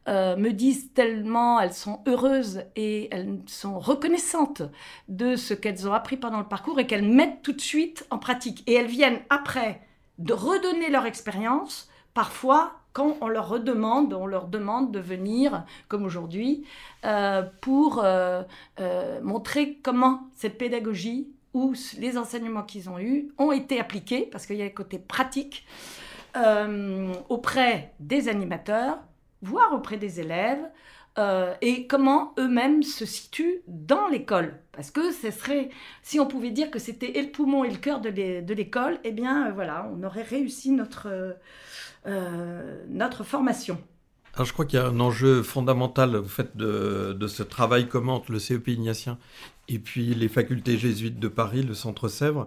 euh, 0.08 0.36
me 0.36 0.52
disent 0.52 0.94
tellement, 0.94 1.60
elles 1.60 1.74
sont 1.74 2.00
heureuses 2.06 2.62
et 2.76 3.14
elles 3.14 3.40
sont 3.46 3.78
reconnaissantes 3.78 4.62
de 5.08 5.36
ce 5.36 5.52
qu'elles 5.52 5.86
ont 5.86 5.92
appris 5.92 6.16
pendant 6.16 6.38
le 6.38 6.48
parcours 6.48 6.80
et 6.80 6.86
qu'elles 6.86 7.06
mettent 7.06 7.42
tout 7.42 7.52
de 7.52 7.60
suite 7.60 8.06
en 8.08 8.18
pratique. 8.18 8.62
Et 8.66 8.72
elles 8.72 8.86
viennent 8.86 9.20
après 9.28 9.82
de 10.16 10.32
redonner 10.32 10.88
leur 10.88 11.04
expérience, 11.04 11.90
parfois 12.14 12.72
quand 12.94 13.18
on 13.20 13.28
leur 13.28 13.50
redemande, 13.50 14.14
on 14.14 14.24
leur 14.24 14.46
demande 14.46 14.92
de 14.92 14.98
venir, 14.98 15.64
comme 15.88 16.04
aujourd'hui, 16.04 16.64
euh, 17.04 17.42
pour 17.60 18.00
euh, 18.02 18.42
montrer 19.22 19.78
comment 19.82 20.30
cette 20.36 20.56
pédagogie 20.56 21.28
ou 21.52 21.74
les 21.98 22.16
enseignements 22.16 22.62
qu'ils 22.62 22.88
ont 22.88 22.98
eus 22.98 23.28
ont 23.36 23.52
été 23.52 23.78
appliqués, 23.78 24.26
parce 24.32 24.46
qu'il 24.46 24.56
y 24.56 24.62
a 24.62 24.66
un 24.66 24.70
côté 24.70 24.98
pratique, 24.98 25.66
auprès 27.28 27.92
des 28.00 28.28
animateurs, 28.28 28.98
voire 29.42 29.72
auprès 29.72 29.96
des 29.96 30.20
élèves, 30.20 30.68
euh, 31.18 31.52
et 31.62 31.88
comment 31.88 32.32
eux-mêmes 32.38 32.84
se 32.84 33.04
situent 33.04 33.62
dans 33.66 34.06
l'école. 34.06 34.54
Parce 34.70 34.92
que 34.92 35.10
ce 35.10 35.32
serait, 35.32 35.68
si 36.02 36.20
on 36.20 36.26
pouvait 36.26 36.52
dire 36.52 36.70
que 36.70 36.78
c'était 36.78 37.20
le 37.20 37.30
poumon 37.30 37.64
et 37.64 37.70
le 37.70 37.76
cœur 37.76 38.00
de 38.00 38.54
l'école, 38.54 39.00
eh 39.02 39.10
bien 39.10 39.48
euh, 39.48 39.52
voilà, 39.52 39.90
on 39.92 40.04
aurait 40.04 40.22
réussi 40.22 40.70
notre, 40.70 41.08
euh, 42.06 42.84
notre 42.88 43.24
formation. 43.24 43.78
Alors 44.34 44.46
je 44.46 44.52
crois 44.52 44.64
qu'il 44.64 44.78
y 44.78 44.82
a 44.82 44.86
un 44.86 45.00
enjeu 45.00 45.42
fondamental 45.42 46.14
au 46.14 46.22
fait 46.22 46.56
de, 46.56 47.16
de 47.18 47.26
ce 47.26 47.42
travail 47.42 47.88
commun 47.88 48.12
entre 48.12 48.30
le 48.30 48.38
CEP 48.38 48.68
ignatien 48.68 49.18
et 49.66 49.80
puis 49.80 50.14
les 50.14 50.28
facultés 50.28 50.78
jésuites 50.78 51.18
de 51.18 51.28
Paris, 51.28 51.64
le 51.64 51.74
Centre 51.74 52.06
Sèvres. 52.06 52.46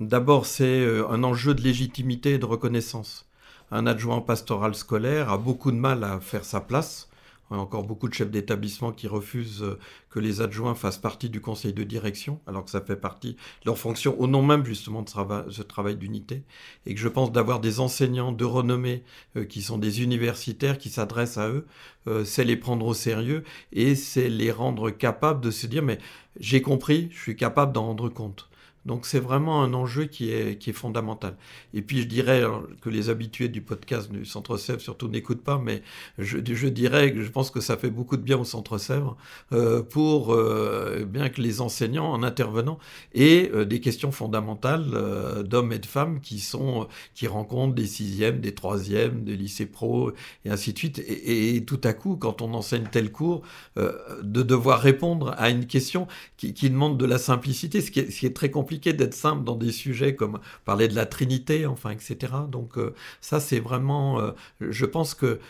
D'abord, 0.00 0.46
c'est 0.46 0.86
un 1.08 1.24
enjeu 1.24 1.54
de 1.54 1.62
légitimité 1.62 2.34
et 2.34 2.38
de 2.38 2.46
reconnaissance 2.46 3.28
un 3.70 3.86
adjoint 3.86 4.20
pastoral 4.20 4.74
scolaire 4.74 5.30
a 5.30 5.38
beaucoup 5.38 5.70
de 5.70 5.76
mal 5.76 6.04
à 6.04 6.20
faire 6.20 6.44
sa 6.44 6.60
place. 6.60 7.08
Il 7.50 7.54
y 7.54 7.56
a 7.56 7.60
encore 7.60 7.84
beaucoup 7.84 8.08
de 8.08 8.14
chefs 8.14 8.30
d'établissement 8.30 8.92
qui 8.92 9.08
refusent 9.08 9.62
euh, 9.62 9.78
que 10.10 10.20
les 10.20 10.42
adjoints 10.42 10.74
fassent 10.74 10.98
partie 10.98 11.30
du 11.30 11.40
conseil 11.40 11.72
de 11.72 11.82
direction, 11.82 12.40
alors 12.46 12.62
que 12.62 12.70
ça 12.70 12.82
fait 12.82 12.96
partie 12.96 13.32
de 13.32 13.66
leur 13.66 13.78
fonction 13.78 14.20
au 14.20 14.26
nom 14.26 14.42
même 14.42 14.66
justement 14.66 15.00
de 15.00 15.08
ce 15.08 15.62
travail 15.62 15.96
d'unité. 15.96 16.42
Et 16.84 16.94
que 16.94 17.00
je 17.00 17.08
pense 17.08 17.32
d'avoir 17.32 17.60
des 17.60 17.80
enseignants 17.80 18.32
de 18.32 18.44
renommée 18.44 19.02
euh, 19.36 19.44
qui 19.44 19.62
sont 19.62 19.78
des 19.78 20.02
universitaires 20.02 20.76
qui 20.76 20.90
s'adressent 20.90 21.38
à 21.38 21.48
eux, 21.48 21.66
euh, 22.06 22.22
c'est 22.22 22.44
les 22.44 22.56
prendre 22.56 22.84
au 22.84 22.94
sérieux 22.94 23.44
et 23.72 23.94
c'est 23.94 24.28
les 24.28 24.52
rendre 24.52 24.90
capables 24.90 25.40
de 25.40 25.50
se 25.50 25.66
dire 25.66 25.82
mais 25.82 25.98
j'ai 26.38 26.60
compris, 26.60 27.08
je 27.12 27.18
suis 27.18 27.36
capable 27.36 27.72
d'en 27.72 27.86
rendre 27.86 28.10
compte. 28.10 28.50
Donc 28.88 29.04
c'est 29.04 29.20
vraiment 29.20 29.62
un 29.62 29.74
enjeu 29.74 30.06
qui 30.06 30.30
est, 30.32 30.72
fondamental. 30.72 31.36
Et 31.74 31.82
puis 31.82 32.00
je 32.00 32.06
dirais 32.06 32.42
que 32.80 32.88
les 32.88 33.10
habitués 33.10 33.48
du 33.48 33.60
podcast 33.60 34.10
du 34.10 34.24
Centre 34.24 34.56
Sèvres 34.56 34.80
surtout 34.80 35.08
n'écoutent 35.08 35.44
pas, 35.44 35.58
mais 35.58 35.82
je, 36.16 36.38
dirais 36.68 37.12
que 37.12 37.22
je 37.22 37.30
pense 37.30 37.50
que 37.50 37.60
ça 37.60 37.76
fait 37.76 37.90
beaucoup 37.90 38.16
de 38.16 38.22
bien 38.22 38.38
au 38.38 38.44
Centre 38.44 38.78
Sèvres 38.78 39.16
euh, 39.52 39.82
pour 39.82 40.32
euh, 40.32 41.04
bien 41.06 41.28
que 41.28 41.42
les 41.42 41.60
enseignants 41.60 42.10
en 42.10 42.22
intervenant 42.22 42.78
aient 43.14 43.50
euh, 43.54 43.66
des 43.66 43.80
questions 43.80 44.10
fondamentales 44.10 44.86
euh, 44.94 45.42
d'hommes 45.42 45.72
et 45.72 45.78
de 45.78 45.86
femmes 45.86 46.20
qui 46.20 46.40
sont 46.40 46.88
qui 47.14 47.26
rencontrent 47.26 47.74
des 47.74 47.86
sixièmes, 47.86 48.40
des 48.40 48.54
troisièmes, 48.54 49.22
des 49.22 49.36
lycées 49.36 49.66
pro 49.66 50.12
et 50.46 50.50
ainsi 50.50 50.72
de 50.72 50.78
suite. 50.78 50.98
Et, 51.00 51.56
et 51.56 51.64
tout 51.64 51.80
à 51.84 51.92
coup, 51.92 52.16
quand 52.16 52.40
on 52.40 52.54
enseigne 52.54 52.88
tel 52.90 53.12
cours, 53.12 53.42
de 53.76 54.42
devoir 54.42 54.80
répondre 54.80 55.34
à 55.36 55.50
une 55.50 55.66
question 55.66 56.06
qui, 56.36 56.52
demande 56.70 56.96
de 56.98 57.04
la 57.04 57.18
simplicité, 57.18 57.80
ce 57.80 57.90
qui 57.90 58.00
est 58.00 58.34
très 58.34 58.50
compliqué 58.50 58.77
d'être 58.86 59.14
simple 59.14 59.44
dans 59.44 59.56
des 59.56 59.72
sujets 59.72 60.14
comme 60.14 60.38
parler 60.64 60.88
de 60.88 60.94
la 60.94 61.06
Trinité, 61.06 61.66
enfin, 61.66 61.90
etc. 61.90 62.32
Donc 62.50 62.78
euh, 62.78 62.94
ça, 63.20 63.40
c'est 63.40 63.60
vraiment, 63.60 64.20
euh, 64.20 64.32
je 64.60 64.86
pense 64.86 65.14
que 65.14 65.40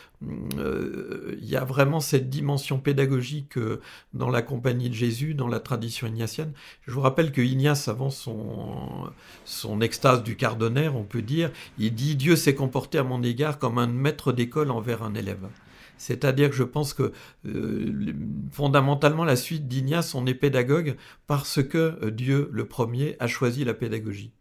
euh, 0.59 1.37
il 1.41 1.49
y 1.49 1.57
a 1.57 1.65
vraiment 1.65 2.01
cette 2.01 2.29
dimension 2.29 2.79
pédagogique 2.79 3.59
dans 4.15 4.31
la 4.31 4.43
compagnie 4.43 4.89
de 4.89 4.95
Jésus, 4.95 5.35
dans 5.35 5.49
la 5.49 5.61
tradition 5.61 6.07
ignatienne. 6.07 6.53
Je 6.87 6.93
vous 6.93 7.01
rappelle 7.01 7.31
que 7.33 7.41
Ignace, 7.41 7.89
avant 7.89 8.11
son, 8.11 9.11
son 9.45 9.81
extase 9.81 10.23
du 10.23 10.37
cardonnaire, 10.37 10.97
on 10.97 11.05
peut 11.05 11.23
dire, 11.23 11.51
il 11.79 11.95
dit 11.95 12.17
Dieu 12.17 12.37
s'est 12.37 12.55
comporté 12.55 12.99
à 12.99 13.05
mon 13.05 13.23
égard 13.23 13.59
comme 13.59 13.79
un 13.79 13.87
maître 13.87 14.33
d'école 14.33 14.71
envers 14.71 15.03
un 15.03 15.15
élève. 15.15 15.49
C'est-à-dire 15.99 16.51
que 16.51 16.57
je 16.57 16.63
pense 16.63 16.95
que 16.95 17.13
euh, 17.47 18.13
fondamentalement, 18.51 19.25
la 19.25 19.37
suite 19.37 19.69
d'Ignace, 19.69 20.15
on 20.15 20.27
est 20.27 20.35
pédagogue 20.35 20.97
parce 21.27 21.63
que 21.63 21.99
euh, 22.03 22.11
Dieu, 22.11 22.49
le 22.53 22.65
premier, 22.65 23.17
a 23.21 23.27
choisi 23.27 23.65
la 23.65 23.75
pédagogie. 23.75 24.33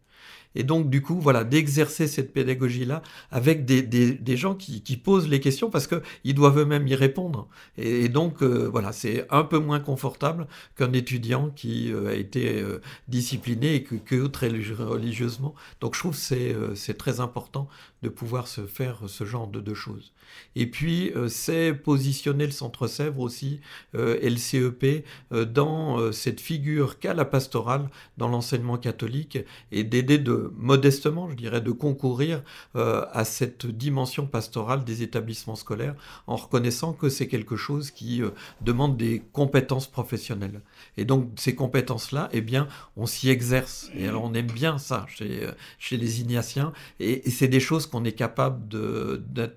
Et 0.54 0.64
donc, 0.64 0.88
du 0.88 1.02
coup, 1.02 1.20
voilà, 1.20 1.44
d'exercer 1.44 2.08
cette 2.08 2.32
pédagogie-là 2.32 3.02
avec 3.30 3.66
des, 3.66 3.82
des, 3.82 4.36
gens 4.36 4.54
qui, 4.54 4.80
posent 4.96 5.28
les 5.28 5.40
questions 5.40 5.68
parce 5.68 5.86
qu'ils 5.86 6.34
doivent 6.34 6.58
eux-mêmes 6.58 6.88
y 6.88 6.94
répondre. 6.94 7.48
Et, 7.76 8.08
donc, 8.08 8.42
euh, 8.42 8.66
voilà, 8.66 8.92
c'est 8.92 9.26
un 9.30 9.44
peu 9.44 9.58
moins 9.58 9.78
confortable 9.78 10.48
qu'un 10.76 10.92
étudiant 10.94 11.50
qui 11.50 11.92
a 11.92 12.14
été 12.14 12.64
discipliné 13.08 13.74
et 13.74 13.82
que, 13.82 13.96
que 13.96 14.26
très 14.26 14.48
religieusement. 14.48 15.54
Donc, 15.80 15.94
je 15.94 16.00
trouve 16.00 16.18
que 16.18 16.74
c'est 16.74 16.96
très 16.96 17.20
important 17.20 17.68
de 18.02 18.08
pouvoir 18.08 18.48
se 18.48 18.66
faire 18.66 19.00
ce 19.06 19.24
genre 19.24 19.46
de, 19.46 19.74
choses. 19.74 20.12
Et 20.56 20.66
puis, 20.66 21.12
c'est 21.28 21.72
positionner 21.72 22.46
le 22.46 22.52
Centre 22.52 22.86
Sèvres 22.86 23.20
aussi, 23.20 23.60
et 23.94 24.30
le 24.30 24.36
CEP, 24.36 25.04
dans 25.30 26.12
cette 26.12 26.40
figure 26.40 26.98
qu'a 26.98 27.14
la 27.14 27.24
pastorale 27.24 27.88
dans 28.16 28.28
l'enseignement 28.28 28.76
catholique 28.78 29.38
et 29.72 29.84
d'aider 29.84 30.18
de 30.18 30.52
modestement, 30.56 31.28
je 31.30 31.34
dirais, 31.34 31.60
de 31.60 31.70
concourir 31.70 32.42
euh, 32.76 33.04
à 33.12 33.24
cette 33.24 33.66
dimension 33.66 34.26
pastorale 34.26 34.84
des 34.84 35.02
établissements 35.02 35.56
scolaires 35.56 35.94
en 36.26 36.36
reconnaissant 36.36 36.92
que 36.92 37.08
c'est 37.08 37.28
quelque 37.28 37.56
chose 37.56 37.90
qui 37.90 38.22
euh, 38.22 38.30
demande 38.60 38.96
des 38.96 39.22
compétences 39.32 39.86
professionnelles. 39.86 40.60
Et 40.96 41.04
donc 41.04 41.30
ces 41.36 41.54
compétences-là, 41.54 42.28
eh 42.32 42.40
bien, 42.40 42.68
on 42.96 43.06
s'y 43.06 43.30
exerce. 43.30 43.90
Et 43.94 44.06
alors 44.06 44.24
on 44.24 44.34
aime 44.34 44.50
bien 44.50 44.78
ça 44.78 45.06
chez, 45.08 45.44
euh, 45.44 45.52
chez 45.78 45.96
les 45.96 46.20
Ignatiens. 46.20 46.72
Et, 47.00 47.28
c'est 47.30 47.48
des 47.48 47.60
choses 47.60 47.86
qu'on 47.88 48.04
est 48.04 48.12
capable 48.12 48.68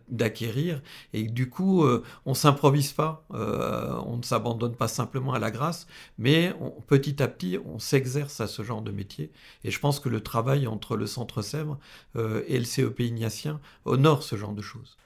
d'acquérir. 0.10 0.82
Et 1.14 1.24
du 1.24 1.50
coup, 1.50 1.86
on 2.26 2.34
s'improvise 2.34 2.92
pas, 2.92 3.26
on 3.30 4.18
ne 4.18 4.24
s'abandonne 4.24 4.76
pas 4.76 4.88
simplement 4.88 5.34
à 5.34 5.40
la 5.40 5.52
grâce, 5.52 5.88
mais 6.18 6.54
petit 6.88 7.22
à 7.22 7.28
petit, 7.28 7.58
on 7.66 7.80
s'exerce 7.80 8.42
à 8.42 8.48
ce 8.48 8.64
genre 8.64 8.82
de 8.82 8.92
métier. 8.92 9.32
Et 9.64 9.72
je 9.72 9.80
pense 9.80 10.00
que 10.00 10.10
le 10.10 10.22
travail 10.22 10.68
entre 10.68 10.96
le 10.96 11.06
Centre 11.08 11.42
Sèvres 11.42 11.78
euh, 12.16 12.44
et 12.48 12.58
le 12.58 12.66
CEP 12.66 13.00
ignatien 13.00 13.60
honore 13.86 14.24
ce 14.24 14.36
genre 14.36 14.54
de 14.54 14.62
choses. 14.62 14.98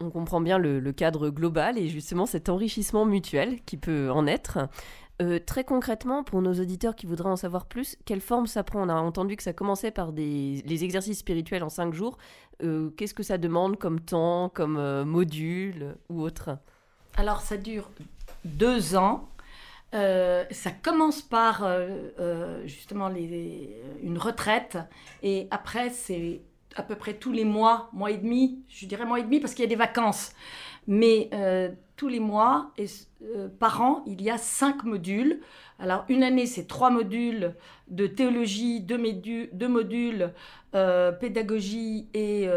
On 0.00 0.10
comprend 0.10 0.40
bien 0.40 0.58
le, 0.58 0.92
cadre 0.92 1.30
global 1.30 1.78
et 1.78 1.88
justement 1.88 2.26
cet 2.26 2.48
enrichissement 2.48 3.06
mutuel 3.06 3.60
qui 3.64 3.76
peut 3.76 4.10
en 4.10 4.26
être. 4.26 4.58
Euh, 5.20 5.40
très 5.44 5.64
concrètement, 5.64 6.22
pour 6.22 6.42
nos 6.42 6.54
auditeurs 6.54 6.94
qui 6.94 7.06
voudraient 7.06 7.30
en 7.30 7.36
savoir 7.36 7.66
plus, 7.66 7.96
quelle 8.04 8.20
forme 8.20 8.46
ça 8.46 8.62
prend? 8.62 8.82
On 8.82 8.88
a 8.88 8.94
entendu 8.94 9.36
que 9.36 9.42
ça 9.42 9.52
commençait 9.52 9.90
par 9.90 10.12
des, 10.12 10.62
les 10.64 10.84
exercices 10.84 11.18
spirituels 11.18 11.64
en 11.64 11.68
cinq 11.68 11.92
jours. 11.92 12.18
Euh, 12.62 12.90
qu'est-ce 12.96 13.14
que 13.14 13.22
ça 13.24 13.38
demande 13.38 13.78
comme 13.78 14.00
temps, 14.00 14.48
comme 14.48 15.02
module 15.04 15.96
ou 16.08 16.22
autre? 16.22 16.58
Alors, 17.16 17.40
ça 17.40 17.56
dure 17.56 17.90
deux 18.44 18.96
ans. 18.96 19.28
Euh, 19.94 20.44
ça 20.50 20.70
commence 20.70 21.22
par 21.22 21.64
euh, 21.64 22.10
euh, 22.18 22.66
justement 22.66 23.08
une 23.08 24.18
retraite 24.18 24.76
et 25.22 25.48
après 25.50 25.88
c'est 25.88 26.42
à 26.78 26.82
peu 26.82 26.94
près 26.94 27.14
tous 27.14 27.32
les 27.32 27.44
mois, 27.44 27.90
mois 27.92 28.10
et 28.10 28.18
demi, 28.18 28.62
je 28.68 28.86
dirais 28.86 29.04
mois 29.04 29.18
et 29.20 29.24
demi 29.24 29.40
parce 29.40 29.54
qu'il 29.54 29.64
y 29.64 29.66
a 29.66 29.68
des 29.68 29.76
vacances, 29.76 30.32
mais 30.86 31.30
tous 31.96 32.08
les 32.08 32.20
mois 32.20 32.72
et 32.78 32.86
par 33.58 33.82
an 33.82 34.04
il 34.06 34.22
y 34.22 34.30
a 34.30 34.38
cinq 34.38 34.84
modules. 34.84 35.40
Alors 35.78 36.04
une 36.08 36.22
année 36.22 36.46
c'est 36.46 36.66
trois 36.66 36.90
modules 36.90 37.54
de 37.88 38.06
théologie, 38.06 38.80
deux, 38.80 38.98
deux 39.52 39.68
modules 39.68 40.32
pédagogie 40.72 42.08
et 42.14 42.48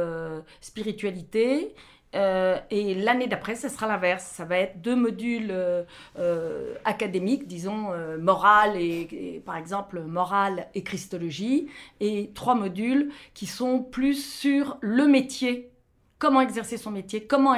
spiritualité. 0.61 1.73
Euh, 2.13 2.59
et 2.69 2.93
l'année 2.93 3.27
d'après, 3.27 3.55
ce 3.55 3.69
sera 3.69 3.87
l'inverse. 3.87 4.25
Ça 4.25 4.45
va 4.45 4.57
être 4.57 4.81
deux 4.81 4.95
modules 4.95 5.51
euh, 5.51 5.83
euh, 6.19 6.75
académiques, 6.85 7.47
disons, 7.47 7.91
morale 8.19 8.77
et, 8.77 9.41
par 9.45 9.55
exemple, 9.57 10.01
morale 10.01 10.67
et 10.73 10.83
christologie, 10.83 11.67
et 11.99 12.31
trois 12.33 12.55
modules 12.55 13.11
qui 13.33 13.45
sont 13.45 13.81
plus 13.83 14.23
sur 14.23 14.77
le 14.81 15.07
métier, 15.07 15.71
comment 16.19 16.41
exercer 16.41 16.77
son 16.77 16.91
métier, 16.91 17.25
comment 17.25 17.55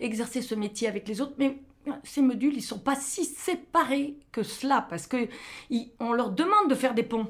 exercer 0.00 0.42
ce 0.42 0.54
métier 0.54 0.88
avec 0.88 1.06
les 1.08 1.20
autres. 1.20 1.34
Mais 1.38 1.58
ces 2.02 2.22
modules, 2.22 2.54
ils 2.56 2.62
sont 2.62 2.78
pas 2.78 2.96
si 2.96 3.24
séparés 3.24 4.16
que 4.32 4.42
cela, 4.42 4.86
parce 4.88 5.06
qu'on 5.06 6.12
leur 6.12 6.30
demande 6.30 6.68
de 6.68 6.74
faire 6.74 6.94
des 6.94 7.02
ponts. 7.02 7.28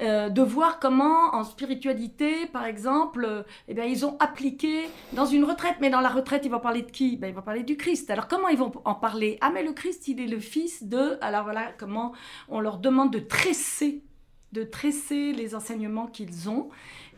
Euh, 0.00 0.28
de 0.28 0.42
voir 0.42 0.80
comment 0.80 1.34
en 1.36 1.44
spiritualité, 1.44 2.46
par 2.46 2.64
exemple, 2.64 3.24
euh, 3.24 3.42
eh 3.68 3.74
bien, 3.74 3.84
ils 3.84 4.04
ont 4.04 4.16
appliqué 4.18 4.88
dans 5.12 5.24
une 5.24 5.44
retraite. 5.44 5.76
Mais 5.80 5.88
dans 5.88 6.00
la 6.00 6.08
retraite, 6.08 6.42
ils 6.44 6.50
vont 6.50 6.58
parler 6.58 6.82
de 6.82 6.90
qui? 6.90 7.16
Ben, 7.16 7.28
Ils 7.28 7.34
vont 7.34 7.42
parler 7.42 7.62
du 7.62 7.76
Christ. 7.76 8.10
Alors 8.10 8.26
comment 8.26 8.48
ils 8.48 8.58
vont 8.58 8.72
en 8.84 8.94
parler? 8.94 9.38
Ah 9.40 9.50
mais 9.54 9.62
le 9.62 9.72
Christ, 9.72 10.08
il 10.08 10.20
est 10.20 10.26
le 10.26 10.40
fils 10.40 10.82
de... 10.82 11.16
Alors 11.20 11.44
voilà 11.44 11.72
comment 11.78 12.12
on 12.48 12.58
leur 12.58 12.78
demande 12.78 13.12
de 13.12 13.20
tresser, 13.20 14.02
de 14.52 14.64
tresser 14.64 15.32
les 15.32 15.54
enseignements 15.54 16.08
qu'ils 16.08 16.48
ont. 16.48 16.70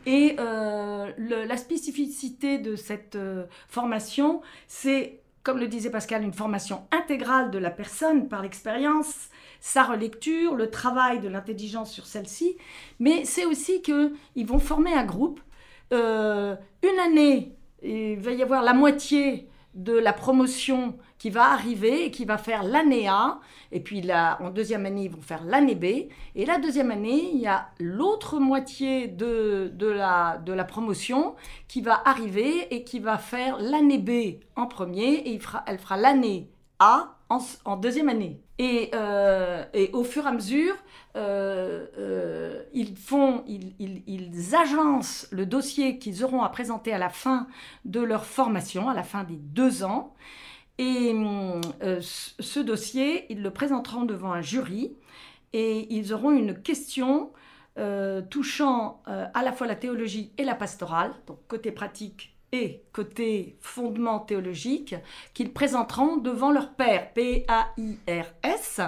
Et 0.05 0.35
euh, 0.39 1.11
la 1.17 1.57
spécificité 1.57 2.59
de 2.59 2.75
cette 2.75 3.17
formation, 3.67 4.41
c'est, 4.67 5.21
comme 5.47 5.59
le 5.59 5.69
disait 5.69 5.89
Pascal, 5.89 6.23
une 6.23 6.33
formation 6.33 6.81
intégrale 6.91 7.51
de 7.51 7.57
la 7.57 7.71
personne 7.71 8.27
par 8.27 8.41
l'expérience 8.41 9.29
sa 9.61 9.83
relecture, 9.83 10.55
le 10.55 10.69
travail 10.69 11.21
de 11.21 11.29
l'intelligence 11.29 11.89
sur 11.89 12.05
celle-ci, 12.05 12.57
mais 12.99 13.23
c'est 13.23 13.45
aussi 13.45 13.81
qu'ils 13.81 14.45
vont 14.45 14.59
former 14.59 14.93
un 14.93 15.05
groupe. 15.05 15.39
Euh, 15.93 16.53
une 16.83 16.99
année, 16.99 17.55
il 17.81 18.19
va 18.19 18.33
y 18.33 18.43
avoir 18.43 18.61
la 18.61 18.73
moitié 18.73 19.47
de 19.73 19.93
la 19.93 20.11
promotion 20.11 20.97
qui 21.17 21.29
va 21.29 21.51
arriver 21.51 22.05
et 22.05 22.11
qui 22.11 22.25
va 22.25 22.37
faire 22.37 22.63
l'année 22.63 23.07
A, 23.07 23.39
et 23.71 23.79
puis 23.79 24.01
là, 24.01 24.37
en 24.41 24.49
deuxième 24.49 24.85
année, 24.85 25.05
ils 25.05 25.11
vont 25.11 25.21
faire 25.21 25.43
l'année 25.43 25.75
B, 25.75 26.09
et 26.35 26.45
la 26.45 26.57
deuxième 26.59 26.91
année, 26.91 27.31
il 27.33 27.39
y 27.39 27.47
a 27.47 27.69
l'autre 27.79 28.39
moitié 28.39 29.07
de, 29.07 29.71
de, 29.73 29.87
la, 29.87 30.37
de 30.37 30.53
la 30.53 30.63
promotion 30.63 31.35
qui 31.67 31.81
va 31.81 32.01
arriver 32.05 32.73
et 32.73 32.83
qui 32.83 32.99
va 32.99 33.17
faire 33.17 33.57
l'année 33.59 33.97
B 33.97 34.41
en 34.55 34.67
premier, 34.67 35.13
et 35.13 35.31
il 35.31 35.41
fera, 35.41 35.63
elle 35.67 35.79
fera 35.79 35.97
l'année 35.97 36.49
A 36.79 37.17
en, 37.65 37.77
deuxième 37.77 38.09
année. 38.09 38.41
Et, 38.59 38.91
euh, 38.93 39.63
et, 39.73 39.89
au 39.93 40.03
fur 40.03 40.25
et 40.25 40.29
à 40.29 40.31
mesure, 40.31 40.75
euh, 41.15 41.85
euh, 41.97 42.63
ils 42.73 42.95
font, 42.95 43.43
ils, 43.47 43.73
ils, 43.79 44.55
agencent 44.55 45.27
le 45.31 45.45
dossier 45.45 45.99
qu'ils 45.99 46.23
auront 46.23 46.41
à 46.41 46.49
présenter 46.49 46.93
à 46.93 46.97
la 46.97 47.09
fin 47.09 47.47
de 47.85 47.99
leur 47.99 48.25
formation, 48.25 48.89
à 48.89 48.93
la 48.93 49.03
fin 49.03 49.23
des 49.23 49.37
deux 49.37 49.83
ans. 49.83 50.13
Et 50.77 51.13
ce 52.01 52.59
dossier, 52.59 53.25
ils 53.31 53.41
le 53.41 53.51
présenteront 53.51 54.03
devant 54.03 54.31
un 54.31 54.41
jury 54.41 54.95
et 55.53 55.93
ils 55.93 56.13
auront 56.13 56.31
une 56.31 56.61
question 56.61 57.31
touchant 58.29 59.01
à 59.05 59.43
la 59.43 59.51
fois 59.53 59.65
la 59.65 59.75
théologie 59.75 60.31
et 60.37 60.43
la 60.43 60.55
pastorale, 60.55 61.13
donc 61.25 61.39
côté 61.47 61.71
pratique 61.71 62.37
et 62.51 62.83
côté 62.93 63.57
fondement 63.59 64.19
théologique 64.19 64.95
qu'ils 65.33 65.51
présenteront 65.51 66.17
devant 66.17 66.51
leur 66.51 66.73
père, 66.73 67.11
P-A-I-R-S. 67.13 68.81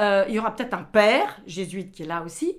Euh, 0.00 0.24
il 0.28 0.34
y 0.34 0.38
aura 0.38 0.54
peut-être 0.54 0.74
un 0.74 0.82
père, 0.82 1.40
jésuite, 1.46 1.92
qui 1.92 2.02
est 2.02 2.06
là 2.06 2.22
aussi. 2.22 2.56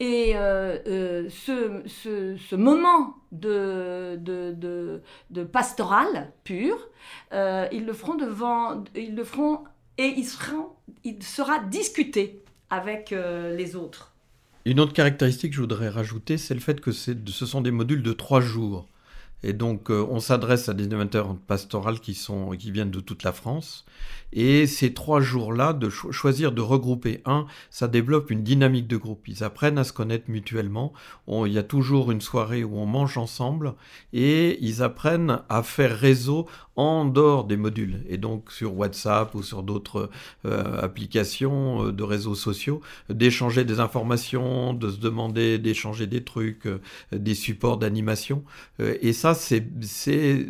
Et 0.00 0.32
euh, 0.34 0.78
euh, 0.86 1.28
ce, 1.28 1.82
ce, 1.86 2.56
moment 2.56 3.16
de, 3.32 4.16
de, 4.16 5.02
de, 5.30 5.44
pastoral 5.44 6.32
pur, 6.42 6.88
ils 7.32 7.84
le 7.84 7.92
feront 7.92 8.14
devant, 8.14 8.82
ils 8.96 9.14
le 9.14 9.24
feront 9.24 9.64
et 9.98 10.14
il, 10.16 10.26
il 11.04 11.22
sera 11.22 11.58
discuté 11.58 12.42
avec 12.70 13.10
les 13.10 13.76
autres. 13.76 14.14
Une 14.64 14.80
autre 14.80 14.94
caractéristique 14.94 15.50
que 15.50 15.56
je 15.56 15.60
voudrais 15.60 15.90
rajouter, 15.90 16.38
c'est 16.38 16.54
le 16.54 16.60
fait 16.60 16.80
que 16.80 16.92
ce 16.92 17.14
sont 17.26 17.60
des 17.60 17.70
modules 17.70 18.02
de 18.02 18.12
trois 18.12 18.40
jours. 18.40 18.86
Et 19.42 19.52
donc, 19.52 19.90
euh, 19.90 20.06
on 20.10 20.20
s'adresse 20.20 20.68
à 20.68 20.74
des 20.74 20.84
animateurs 20.84 21.36
pastorales 21.46 22.00
qui, 22.00 22.14
sont, 22.14 22.50
qui 22.50 22.70
viennent 22.70 22.90
de 22.90 23.00
toute 23.00 23.22
la 23.22 23.32
France. 23.32 23.84
Et 24.32 24.66
ces 24.66 24.94
trois 24.94 25.20
jours-là, 25.20 25.72
de 25.72 25.88
choisir 25.88 26.52
de 26.52 26.60
regrouper 26.60 27.20
un, 27.24 27.46
ça 27.70 27.88
développe 27.88 28.30
une 28.30 28.42
dynamique 28.42 28.86
de 28.86 28.96
groupe. 28.96 29.26
Ils 29.28 29.42
apprennent 29.42 29.78
à 29.78 29.84
se 29.84 29.92
connaître 29.92 30.30
mutuellement. 30.30 30.92
il 31.28 31.52
y 31.52 31.58
a 31.58 31.62
toujours 31.62 32.10
une 32.10 32.20
soirée 32.20 32.62
où 32.62 32.78
on 32.78 32.86
mange 32.86 33.18
ensemble 33.18 33.74
et 34.12 34.58
ils 34.64 34.82
apprennent 34.82 35.40
à 35.48 35.62
faire 35.62 35.96
réseau 35.96 36.46
en 36.80 37.04
dehors 37.04 37.44
des 37.44 37.58
modules. 37.58 38.02
Et 38.08 38.16
donc 38.16 38.50
sur 38.50 38.74
WhatsApp 38.74 39.34
ou 39.34 39.42
sur 39.42 39.62
d'autres 39.62 40.08
euh, 40.46 40.80
applications 40.80 41.84
euh, 41.84 41.92
de 41.92 42.02
réseaux 42.02 42.34
sociaux, 42.34 42.80
d'échanger 43.10 43.64
des 43.64 43.80
informations, 43.80 44.72
de 44.72 44.88
se 44.88 44.96
demander, 44.96 45.58
d'échanger 45.58 46.06
des 46.06 46.24
trucs, 46.24 46.64
euh, 46.64 46.80
des 47.12 47.34
supports 47.34 47.76
d'animation. 47.76 48.42
et 48.78 49.12
ça, 49.12 49.34
c'est 49.34 49.66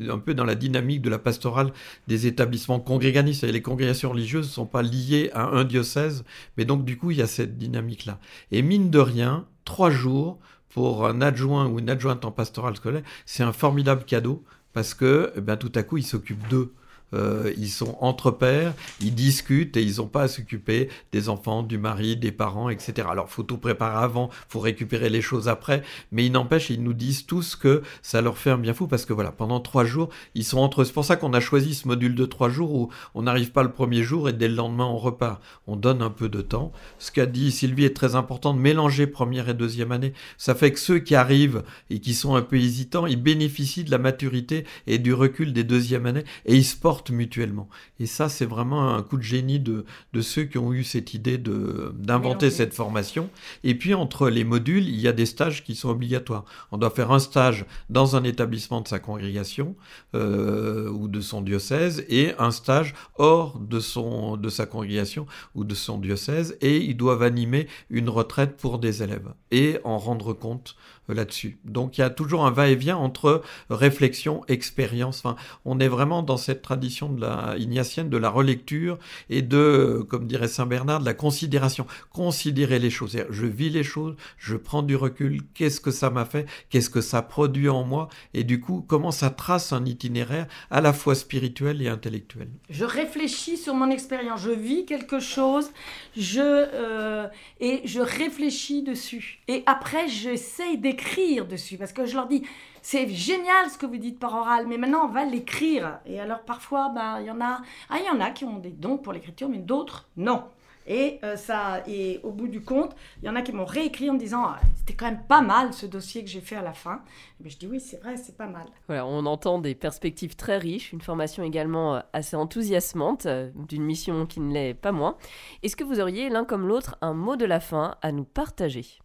un 0.09 0.19
peu 0.19 0.35
dans 0.35 0.45
la 0.45 0.55
dynamique 0.55 1.03
de 1.03 1.11
la 1.11 1.19
pastorale 1.19 1.73
des 2.07 2.29
établissements 2.29 2.79
congréganistes. 2.79 3.43
Les 3.43 3.63
congrégations 3.63 4.11
religieuses 4.11 4.47
ne 4.47 4.53
sont 4.53 4.67
pas 4.67 4.83
liées 4.83 5.31
à 5.35 5.49
un 5.49 5.65
diocèse, 5.65 6.25
mais 6.57 6.65
donc 6.65 6.85
du 6.85 6.97
coup, 6.97 7.11
il 7.11 7.17
y 7.17 7.23
a 7.23 7.27
cette 7.27 7.59
dynamique-là. 7.59 8.21
Et 8.53 8.63
mine 8.63 8.91
de 8.91 9.01
rien, 9.01 9.47
trois 9.65 9.91
jours 9.91 10.39
pour 10.69 11.07
un 11.07 11.21
adjoint 11.21 11.67
ou 11.67 11.81
une 11.81 11.91
adjointe 11.91 12.25
en 12.25 12.31
pastoral 12.31 12.77
scolaire, 12.77 13.03
c'est 13.27 13.43
un 13.43 13.53
formidable 13.53 14.05
cadeau 14.05 14.45
parce 14.73 14.95
que 14.95 15.33
eh 15.37 15.41
bien, 15.41 15.57
tout 15.57 15.73
à 15.75 15.83
coup, 15.83 15.97
il 15.97 16.05
s'occupe 16.05 16.47
d'eux. 16.49 16.73
Euh, 17.15 17.53
ils 17.57 17.71
sont 17.71 17.97
entre 18.01 18.31
pères, 18.31 18.75
ils 19.01 19.15
discutent 19.15 19.77
et 19.77 19.83
ils 19.83 19.97
n'ont 19.97 20.07
pas 20.07 20.23
à 20.23 20.29
s'occuper 20.29 20.89
des 21.13 21.29
enfants, 21.29 21.63
du 21.63 21.79
mari, 21.79 22.17
des 22.17 22.33
parents, 22.33 22.69
etc. 22.69 23.09
Alors, 23.11 23.29
faut 23.29 23.43
tout 23.43 23.59
préparer 23.59 24.03
avant, 24.03 24.31
faut 24.49 24.61
récupérer 24.61 25.11
les 25.11 25.23
choses 25.23 25.49
après, 25.49 25.83
mais 26.13 26.27
il 26.27 26.33
n'empêche, 26.33 26.71
ils 26.71 26.83
nous 26.83 26.93
disent 26.93 27.27
tous 27.27 27.57
que 27.57 27.83
ça 28.03 28.21
leur 28.21 28.39
fait 28.39 28.51
un 28.51 28.59
bien 28.59 28.75
fou 28.75 28.87
parce 28.87 29.05
que 29.05 29.13
voilà, 29.13 29.33
pendant 29.33 29.61
trois 29.61 29.85
jours, 29.85 30.09
ils 30.35 30.45
sont 30.45 30.59
entre 30.59 30.83
eux. 30.83 30.85
C'est 30.85 30.93
pour 30.93 31.05
ça 31.05 31.17
qu'on 31.17 31.33
a 31.33 31.41
choisi 31.41 31.75
ce 31.75 31.89
module 31.89 32.15
de 32.15 32.25
trois 32.25 32.49
jours 32.49 32.75
où 32.75 32.91
on 33.15 33.23
n'arrive 33.23 33.53
pas 33.53 33.63
le 33.63 33.73
premier 33.73 34.03
jour 34.03 34.29
et 34.29 34.33
dès 34.33 34.49
le 34.49 34.55
lendemain 34.55 34.87
on 34.87 34.99
repart. 34.99 35.43
On 35.67 35.77
donne 35.77 36.03
un 36.03 36.11
peu 36.11 36.29
de 36.29 36.41
temps. 36.41 36.73
Ce 36.99 37.11
qu'a 37.11 37.27
dit 37.27 37.51
Sylvie 37.51 37.85
est 37.85 37.97
très 37.97 38.15
important 38.15 38.55
de 38.55 38.59
mélanger 38.59 39.07
première 39.07 39.49
et 39.49 39.55
deuxième 39.55 39.93
année. 39.93 40.13
Ça 40.37 40.55
fait 40.55 40.73
que 40.73 40.79
ceux 40.79 40.99
qui 40.99 41.15
arrivent 41.15 41.63
et 41.91 42.01
qui 42.01 42.15
sont 42.15 42.35
un 42.35 42.43
peu 42.43 42.57
hésitants, 42.57 43.07
ils 43.07 43.21
bénéficient 43.21 43.85
de 43.85 43.91
la 43.91 43.99
maturité 43.99 44.65
et 44.87 44.99
du 44.99 45.15
recul 45.15 45.53
des 45.53 45.65
deuxièmes 45.65 46.07
années 46.07 46.25
et 46.47 46.57
ils 46.57 46.65
se 46.65 46.77
portent 46.77 47.00
mutuellement. 47.09 47.69
Et 47.99 48.07
ça, 48.07 48.29
c'est 48.29 48.45
vraiment 48.45 48.95
un 48.95 49.03
coup 49.03 49.17
de 49.17 49.23
génie 49.23 49.59
de, 49.59 49.87
de 50.13 50.21
ceux 50.21 50.45
qui 50.45 50.59
ont 50.59 50.75
eu 50.75 50.85
cette 50.85 51.15
idée 51.15 51.39
de, 51.39 51.95
d'inventer 51.97 52.51
cette 52.51 52.75
formation. 52.75 53.31
Et 53.65 53.75
puis, 53.75 53.95
entre 53.95 54.29
les 54.29 54.45
modules, 54.45 54.87
il 54.87 55.01
y 55.01 55.09
a 55.09 55.13
des 55.13 55.27
stages 55.27 55.65
qui 55.65 55.75
sont 55.75 55.89
obligatoires. 55.89 56.45
On 56.73 56.79
doit 56.79 56.91
faire 56.91 57.11
un 57.13 57.19
stage 57.19 57.65
dans 57.89 58.17
un 58.17 58.25
établissement 58.25 58.83
de 58.83 58.89
sa 58.89 58.99
congrégation 58.99 59.75
euh, 60.15 60.91
ou 60.91 61.09
de 61.09 61.21
son 61.21 61.41
diocèse 61.41 62.05
et 62.09 62.35
un 62.39 62.51
stage 62.51 62.95
hors 63.17 63.59
de, 63.59 63.81
son, 63.81 64.37
de 64.37 64.49
sa 64.49 64.67
congrégation 64.67 65.27
ou 65.55 65.65
de 65.65 65.75
son 65.75 65.99
diocèse 65.99 66.57
et 66.61 66.79
ils 66.79 66.97
doivent 66.97 67.23
animer 67.23 67.69
une 67.89 68.09
retraite 68.09 68.57
pour 68.57 68.79
des 68.79 69.03
élèves 69.03 69.33
et 69.51 69.79
en 69.85 69.99
rendre 69.99 70.33
compte 70.33 70.77
là-dessus. 71.09 71.59
Donc 71.65 71.99
il 71.99 72.03
y 72.03 72.05
a 72.05 72.11
toujours 72.11 72.47
un 72.47 72.51
va-et-vient 72.51 72.97
entre 72.97 73.43
réflexion, 73.69 74.43
expérience. 74.49 75.21
Enfin, 75.25 75.37
on 75.65 75.81
est 75.81 75.89
vraiment 75.89 76.23
dans 76.23 76.37
cette 76.37 76.63
tradition 76.63 76.90
de 77.09 77.21
la 77.21 77.55
ignatienne 77.59 78.09
de 78.09 78.17
la 78.17 78.31
relecture 78.31 78.99
et 79.29 79.43
de, 79.43 80.05
comme 80.09 80.27
dirait 80.27 80.49
Saint 80.49 80.67
Bernard, 80.67 81.01
de 81.01 81.05
la 81.05 81.15
considération. 81.15 81.87
Considérer 82.13 82.79
les 82.79 82.91
choses. 82.91 83.17
Je 83.29 83.47
vis 83.47 83.71
les 83.71 83.83
choses, 83.83 84.17
je 84.39 84.57
prends 84.57 84.83
du 84.83 84.97
recul. 84.97 85.43
Qu'est-ce 85.55 85.81
que 85.81 85.91
ça 85.91 86.11
m'a 86.11 86.25
fait 86.25 86.47
Qu'est-ce 86.69 86.91
que 86.91 87.01
ça 87.01 87.23
produit 87.23 87.69
en 87.69 87.85
moi 87.85 88.09
Et 88.35 88.45
du 88.45 88.61
coup, 88.61 88.85
comment 88.87 89.11
ça 89.11 89.31
trace 89.31 89.73
un 89.73 89.85
itinéraire 89.85 90.47
à 90.71 90.81
la 90.81 90.93
fois 90.93 91.15
spirituel 91.15 91.83
et 91.83 91.89
intellectuel. 91.89 92.49
Je 92.69 92.85
réfléchis 92.85 93.57
sur 93.57 93.75
mon 93.75 93.91
expérience. 93.91 94.43
Je 94.43 94.51
vis 94.51 94.85
quelque 94.85 95.21
chose. 95.21 95.71
Je 96.17 96.41
euh, 96.41 97.27
et 97.61 97.83
je 97.85 98.01
réfléchis 98.01 98.83
dessus. 98.83 99.41
Et 99.49 99.63
après, 99.67 100.09
j'essaye 100.09 100.79
d'écrire 100.79 101.01
écrire 101.01 101.47
dessus 101.47 101.77
parce 101.77 101.93
que 101.93 102.07
je 102.07 102.15
leur 102.15 102.27
dis 102.27 102.43
c'est 102.83 103.09
génial 103.09 103.71
ce 103.71 103.79
que 103.79 103.87
vous 103.87 103.97
dites 103.97 104.19
par 104.19 104.35
oral, 104.35 104.67
mais 104.67 104.79
maintenant 104.79 105.07
on 105.07 105.13
va 105.13 105.25
l'écrire. 105.25 106.01
Et 106.07 106.21
alors 106.21 106.41
parfois, 106.41 106.91
ben, 106.95 107.21
il 107.21 107.27
y 107.27 107.31
en 107.31 107.41
a, 107.41 107.61
ah, 107.89 107.99
il 107.99 108.07
y 108.07 108.11
en 108.11 108.21
a 108.21 108.31
qui 108.31 108.45
ont 108.45 108.59
des 108.59 108.71
dons 108.71 108.99
pour 108.99 109.13
l'écriture, 109.13 109.49
mais 109.49 109.59
d'autres 109.59 110.09
non. 110.17 110.45
Et 110.87 111.21
euh, 111.25 111.37
ça, 111.37 111.83
et 111.87 112.21
au 112.23 112.33
bout 112.33 112.49
du 112.49 112.63
compte, 112.63 112.97
il 113.23 113.27
y 113.27 113.29
en 113.29 113.37
a 113.37 113.43
qui 113.43 113.53
m'ont 113.53 113.65
réécrit 113.65 114.11
en 114.11 114.15
me 114.15 114.19
disant 114.19 114.45
ah, 114.45 114.59
c'était 114.75 114.95
quand 114.95 115.07
même 115.07 115.23
pas 115.29 115.43
mal 115.43 115.73
ce 115.73 115.87
dossier 115.87 116.25
que 116.25 116.31
j'ai 116.31 116.41
fait 116.41 116.57
à 116.57 116.63
la 116.63 116.73
fin. 116.73 117.03
Et 117.45 117.49
je 117.49 117.59
dis 117.59 117.67
oui, 117.67 117.81
c'est 117.81 118.01
vrai, 118.03 118.17
c'est 118.17 118.37
pas 118.37 118.47
mal. 118.47 118.67
Voilà, 118.87 119.07
on 119.07 119.25
entend 119.27 119.59
des 119.59 119.75
perspectives 119.75 120.37
très 120.37 120.59
riches, 120.59 120.93
une 120.93 121.01
formation 121.01 121.45
également 121.45 121.97
euh, 121.97 122.01
assez 122.13 122.35
enthousiasmante, 122.35 123.27
euh, 123.27 123.51
d'une 123.55 123.85
mission 123.85 124.27
qui 124.27 124.41
ne 124.41 124.53
l'est 124.53 124.75
pas 124.75 124.93
moins. 124.93 125.17
Est-ce 125.63 125.77
que 125.77 125.85
vous 125.85 126.01
auriez 126.01 126.29
l'un 126.29 126.45
comme 126.45 126.67
l'autre 126.67 126.97
un 127.03 127.15
mot 127.15 127.37
de 127.37 127.45
la 127.45 127.61
fin 127.61 127.97
à 128.03 128.11
nous 128.11 128.25
partager? 128.25 129.01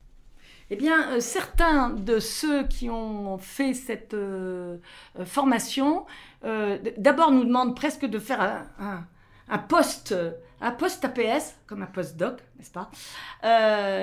Eh 0.72 0.76
bien, 0.76 1.12
euh, 1.12 1.20
certains 1.20 1.92
de 1.92 2.20
ceux 2.20 2.66
qui 2.68 2.90
ont 2.90 3.38
fait 3.38 3.74
cette 3.74 4.14
euh, 4.14 4.78
euh, 5.20 5.26
formation, 5.26 6.06
d'abord 6.98 7.32
nous 7.32 7.44
demandent 7.44 7.76
presque 7.76 8.06
de 8.06 8.20
faire 8.20 8.40
un, 8.80 9.04
un, 9.50 9.58
poste, 9.58 10.14
un 10.62 10.70
poste 10.70 11.04
APS, 11.04 11.56
comme 11.66 11.82
un 11.82 11.88
post-doc, 11.88 12.38
n'est-ce 12.60 12.70
pas? 12.70 12.92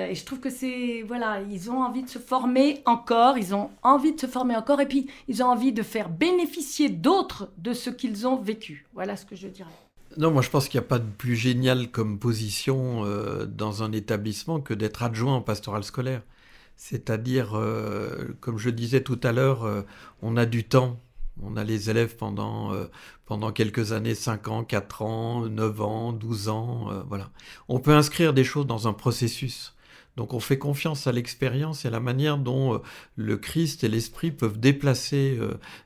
Et 0.09 0.13
je 0.13 0.25
trouve 0.25 0.41
que 0.41 0.49
c'est, 0.49 1.05
voilà, 1.07 1.39
ils 1.49 1.71
ont 1.71 1.81
envie 1.81 2.03
de 2.03 2.09
se 2.09 2.19
former 2.19 2.81
encore, 2.85 3.37
ils 3.37 3.55
ont 3.55 3.69
envie 3.81 4.13
de 4.13 4.19
se 4.19 4.27
former 4.27 4.57
encore, 4.57 4.81
et 4.81 4.87
puis 4.89 5.09
ils 5.29 5.41
ont 5.41 5.45
envie 5.47 5.71
de 5.71 5.83
faire 5.83 6.09
bénéficier 6.09 6.89
d'autres 6.89 7.49
de 7.59 7.71
ce 7.71 7.89
qu'ils 7.89 8.27
ont 8.27 8.35
vécu. 8.35 8.85
Voilà 8.93 9.15
ce 9.15 9.25
que 9.25 9.37
je 9.37 9.47
dirais. 9.47 9.69
Non, 10.17 10.29
moi 10.29 10.41
je 10.41 10.49
pense 10.49 10.67
qu'il 10.67 10.81
n'y 10.81 10.85
a 10.85 10.89
pas 10.89 10.99
de 10.99 11.09
plus 11.09 11.37
génial 11.37 11.91
comme 11.91 12.19
position 12.19 13.05
dans 13.47 13.83
un 13.83 13.93
établissement 13.93 14.59
que 14.59 14.73
d'être 14.73 15.01
adjoint 15.01 15.35
en 15.35 15.41
pastoral 15.41 15.85
scolaire. 15.85 16.23
C'est-à-dire, 16.75 17.55
euh, 17.55 18.35
comme 18.39 18.57
je 18.57 18.69
disais 18.69 19.01
tout 19.01 19.19
à 19.23 19.31
l'heure, 19.31 19.63
euh, 19.63 19.81
on 20.21 20.37
a 20.37 20.45
du 20.45 20.63
temps. 20.63 20.99
On 21.41 21.57
a 21.57 21.63
les 21.63 21.89
élèves 21.89 22.15
pendant, 22.15 22.73
euh, 22.73 22.85
pendant 23.25 23.51
quelques 23.51 23.91
années, 23.91 24.15
5 24.15 24.47
ans, 24.49 24.63
4 24.63 25.01
ans, 25.01 25.47
9 25.47 25.81
ans, 25.81 26.13
12 26.13 26.49
ans, 26.49 27.03
voilà. 27.07 27.31
On 27.69 27.79
peut 27.79 27.93
inscrire 27.93 28.33
des 28.33 28.43
choses 28.43 28.67
dans 28.67 28.87
un 28.87 28.93
processus. 28.93 29.75
Donc 30.15 30.33
on 30.33 30.39
fait 30.39 30.59
confiance 30.59 31.07
à 31.07 31.11
l'expérience 31.11 31.85
et 31.85 31.87
à 31.87 31.91
la 31.91 31.99
manière 31.99 32.37
dont 32.37 32.79
le 33.15 33.37
Christ 33.37 33.83
et 33.83 33.87
l'Esprit 33.87 34.29
peuvent 34.31 34.59
déplacer 34.59 35.39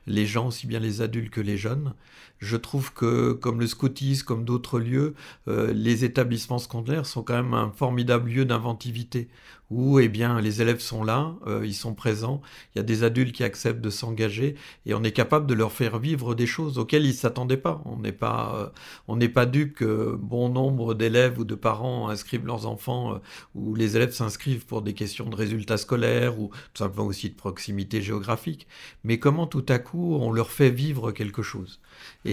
les 0.06 0.26
gens, 0.26 0.48
aussi 0.48 0.66
bien 0.66 0.80
les 0.80 1.00
adultes 1.00 1.32
que 1.32 1.40
les 1.40 1.56
jeunes. 1.56 1.94
Je 2.38 2.56
trouve 2.56 2.92
que, 2.92 3.32
comme 3.32 3.60
le 3.60 3.66
scoutisme, 3.66 4.24
comme 4.24 4.44
d'autres 4.44 4.78
lieux, 4.78 5.14
les 5.46 6.04
établissements 6.04 6.58
scolaires 6.58 7.06
sont 7.06 7.22
quand 7.22 7.34
même 7.34 7.54
un 7.54 7.72
formidable 7.72 8.30
lieu 8.30 8.44
d'inventivité 8.44 9.28
où 9.70 9.98
eh 9.98 10.08
bien, 10.08 10.40
les 10.40 10.62
élèves 10.62 10.80
sont 10.80 11.04
là, 11.04 11.34
euh, 11.46 11.62
ils 11.64 11.74
sont 11.74 11.94
présents, 11.94 12.40
il 12.74 12.78
y 12.78 12.80
a 12.80 12.82
des 12.82 13.04
adultes 13.04 13.34
qui 13.34 13.44
acceptent 13.44 13.82
de 13.82 13.90
s'engager 13.90 14.54
et 14.86 14.94
on 14.94 15.02
est 15.02 15.12
capable 15.12 15.46
de 15.46 15.54
leur 15.54 15.72
faire 15.72 15.98
vivre 15.98 16.34
des 16.34 16.46
choses 16.46 16.78
auxquelles 16.78 17.04
ils 17.04 17.08
ne 17.08 17.12
s'attendaient 17.12 17.58
pas. 17.58 17.82
On 17.84 17.98
n'est 17.98 18.12
pas, 18.12 18.54
euh, 18.56 18.68
on 19.08 19.16
n'est 19.16 19.28
pas 19.28 19.44
dupe 19.44 19.74
que 19.74 20.16
bon 20.18 20.48
nombre 20.48 20.94
d'élèves 20.94 21.38
ou 21.38 21.44
de 21.44 21.54
parents 21.54 22.08
inscrivent 22.08 22.46
leurs 22.46 22.66
enfants 22.66 23.14
euh, 23.14 23.18
ou 23.54 23.74
les 23.74 23.96
élèves 23.96 24.12
s'inscrivent 24.12 24.64
pour 24.64 24.80
des 24.80 24.94
questions 24.94 25.28
de 25.28 25.36
résultats 25.36 25.76
scolaires 25.76 26.40
ou 26.40 26.48
tout 26.48 26.82
simplement 26.82 27.06
aussi 27.06 27.28
de 27.28 27.34
proximité 27.34 28.00
géographique. 28.00 28.66
Mais 29.04 29.18
comment 29.18 29.46
tout 29.46 29.66
à 29.68 29.78
coup 29.78 30.14
on 30.14 30.32
leur 30.32 30.50
fait 30.50 30.70
vivre 30.70 31.12
quelque 31.12 31.42
chose? 31.42 31.80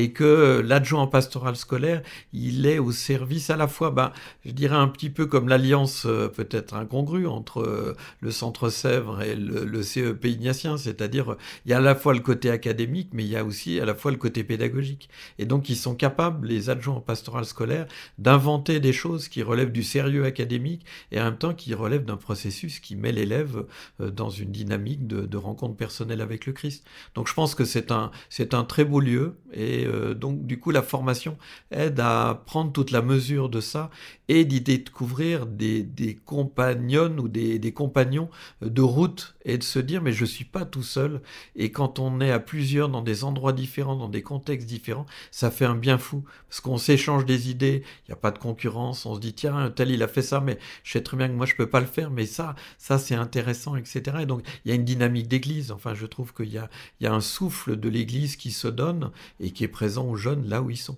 Et 0.01 0.11
que 0.11 0.61
l'adjoint 0.65 1.07
pastoral 1.07 1.55
scolaire, 1.55 2.01
il 2.33 2.65
est 2.65 2.79
au 2.79 2.91
service 2.91 3.49
à 3.49 3.55
la 3.55 3.67
fois, 3.67 3.91
ben, 3.91 4.11
je 4.45 4.51
dirais 4.51 4.75
un 4.75 4.87
petit 4.87 5.09
peu 5.09 5.25
comme 5.25 5.49
l'alliance 5.49 6.05
peut-être 6.35 6.73
incongrue 6.75 7.27
entre 7.27 7.61
euh, 7.61 7.95
le 8.19 8.31
Centre 8.31 8.69
Sèvres 8.69 9.21
et 9.21 9.35
le, 9.35 9.83
CEP 9.83 10.25
ignatien, 10.25 10.77
c'est-à-dire 10.77 11.35
il 11.65 11.71
y 11.71 11.73
a 11.73 11.77
à 11.77 11.81
la 11.81 11.95
fois 11.95 12.13
le 12.13 12.19
côté 12.19 12.49
académique, 12.49 13.09
mais 13.13 13.23
il 13.23 13.29
y 13.29 13.35
a 13.35 13.43
aussi 13.43 13.79
à 13.79 13.85
la 13.85 13.93
fois 13.93 14.11
le 14.11 14.17
côté 14.17 14.43
pédagogique. 14.43 15.09
Et 15.37 15.45
donc 15.45 15.69
ils 15.69 15.75
sont 15.75 15.95
capables, 15.95 16.47
les 16.47 16.69
adjoints 16.69 16.95
en 16.95 17.01
pastoral 17.01 17.45
scolaire, 17.45 17.87
d'inventer 18.17 18.79
des 18.79 18.93
choses 18.93 19.27
qui 19.27 19.43
relèvent 19.43 19.71
du 19.71 19.83
sérieux 19.83 20.25
académique 20.25 20.85
et 21.11 21.19
en 21.19 21.25
même 21.25 21.37
temps 21.37 21.53
qui 21.53 21.73
relèvent 21.73 22.05
d'un 22.05 22.17
processus 22.17 22.79
qui 22.79 22.95
met 22.95 23.11
l'élève 23.11 23.65
euh, 24.01 24.09
dans 24.09 24.29
une 24.29 24.51
dynamique 24.51 25.07
de, 25.07 25.37
rencontre 25.37 25.75
personnelle 25.75 26.21
avec 26.21 26.45
le 26.45 26.53
Christ. 26.53 26.85
Donc 27.13 27.27
je 27.27 27.33
pense 27.33 27.55
que 27.55 27.65
c'est 27.65 27.91
un, 27.91 28.09
c'est 28.29 28.53
un 28.53 28.63
très 28.63 28.85
beau 28.85 29.01
lieu 29.01 29.35
et 29.51 29.84
euh, 29.85 30.13
donc 30.13 30.45
du 30.45 30.59
coup 30.59 30.71
la 30.71 30.81
formation 30.81 31.37
aide 31.71 31.99
à 31.99 32.43
prendre 32.45 32.71
toute 32.71 32.91
la 32.91 33.01
mesure 33.01 33.49
de 33.49 33.61
ça 33.61 33.89
et 34.27 34.45
d'y 34.45 34.61
découvrir 34.61 35.45
des, 35.45 35.83
des 35.83 36.15
compagnons 36.15 37.17
ou 37.17 37.27
des, 37.27 37.71
compagnons 37.73 38.29
de 38.61 38.81
route 38.81 39.35
et 39.45 39.57
de 39.57 39.63
se 39.63 39.79
dire 39.79 40.01
mais 40.01 40.13
je 40.13 40.25
suis 40.25 40.45
pas 40.45 40.65
tout 40.65 40.83
seul. 40.83 41.21
Et 41.55 41.71
quand 41.71 41.99
on 41.99 42.19
est 42.21 42.31
à 42.31 42.39
plusieurs 42.39 42.89
dans 42.89 43.01
des 43.01 43.23
endroits 43.23 43.53
différents, 43.53 43.95
dans 43.95 44.09
des 44.09 44.21
contextes 44.23 44.67
différents, 44.67 45.05
ça 45.31 45.51
fait 45.51 45.65
un 45.65 45.75
bien 45.75 45.97
fou. 45.97 46.23
Parce 46.49 46.61
qu'on 46.61 46.77
s'échange 46.77 47.25
des 47.25 47.49
idées, 47.49 47.83
il 48.07 48.11
n'y 48.11 48.13
a 48.13 48.17
pas 48.17 48.31
de 48.31 48.39
concurrence, 48.39 49.05
on 49.05 49.15
se 49.15 49.19
dit 49.19 49.33
tiens 49.33 49.71
tel 49.75 49.91
il 49.91 50.01
a 50.03 50.07
fait 50.07 50.21
ça 50.21 50.41
mais 50.41 50.57
je 50.83 50.91
sais 50.93 51.01
très 51.01 51.17
bien 51.17 51.27
que 51.27 51.33
moi 51.33 51.45
je 51.45 51.55
peux 51.55 51.69
pas 51.69 51.79
le 51.79 51.85
faire 51.85 52.11
mais 52.11 52.25
ça 52.25 52.55
ça 52.77 52.97
c'est 52.97 53.15
intéressant 53.15 53.75
etc 53.75 54.17
et 54.21 54.25
donc 54.25 54.41
il 54.63 54.69
y 54.69 54.71
a 54.71 54.75
une 54.75 54.85
dynamique 54.85 55.27
d'église. 55.27 55.71
Enfin 55.71 55.93
je 55.93 56.05
trouve 56.05 56.33
qu'il 56.33 56.51
y 56.51 56.57
a, 56.57 56.69
il 56.99 57.03
y 57.03 57.07
a 57.07 57.13
un 57.13 57.21
souffle 57.21 57.75
de 57.75 57.89
l'église 57.89 58.35
qui 58.35 58.51
se 58.51 58.67
donne 58.67 59.11
et 59.39 59.51
qui 59.51 59.63
est 59.63 59.69
présent 59.75 60.07
aux 60.07 60.15
jeunes 60.15 60.47
là 60.47 60.61
où 60.61 60.69
ils 60.69 60.77
sont. 60.77 60.97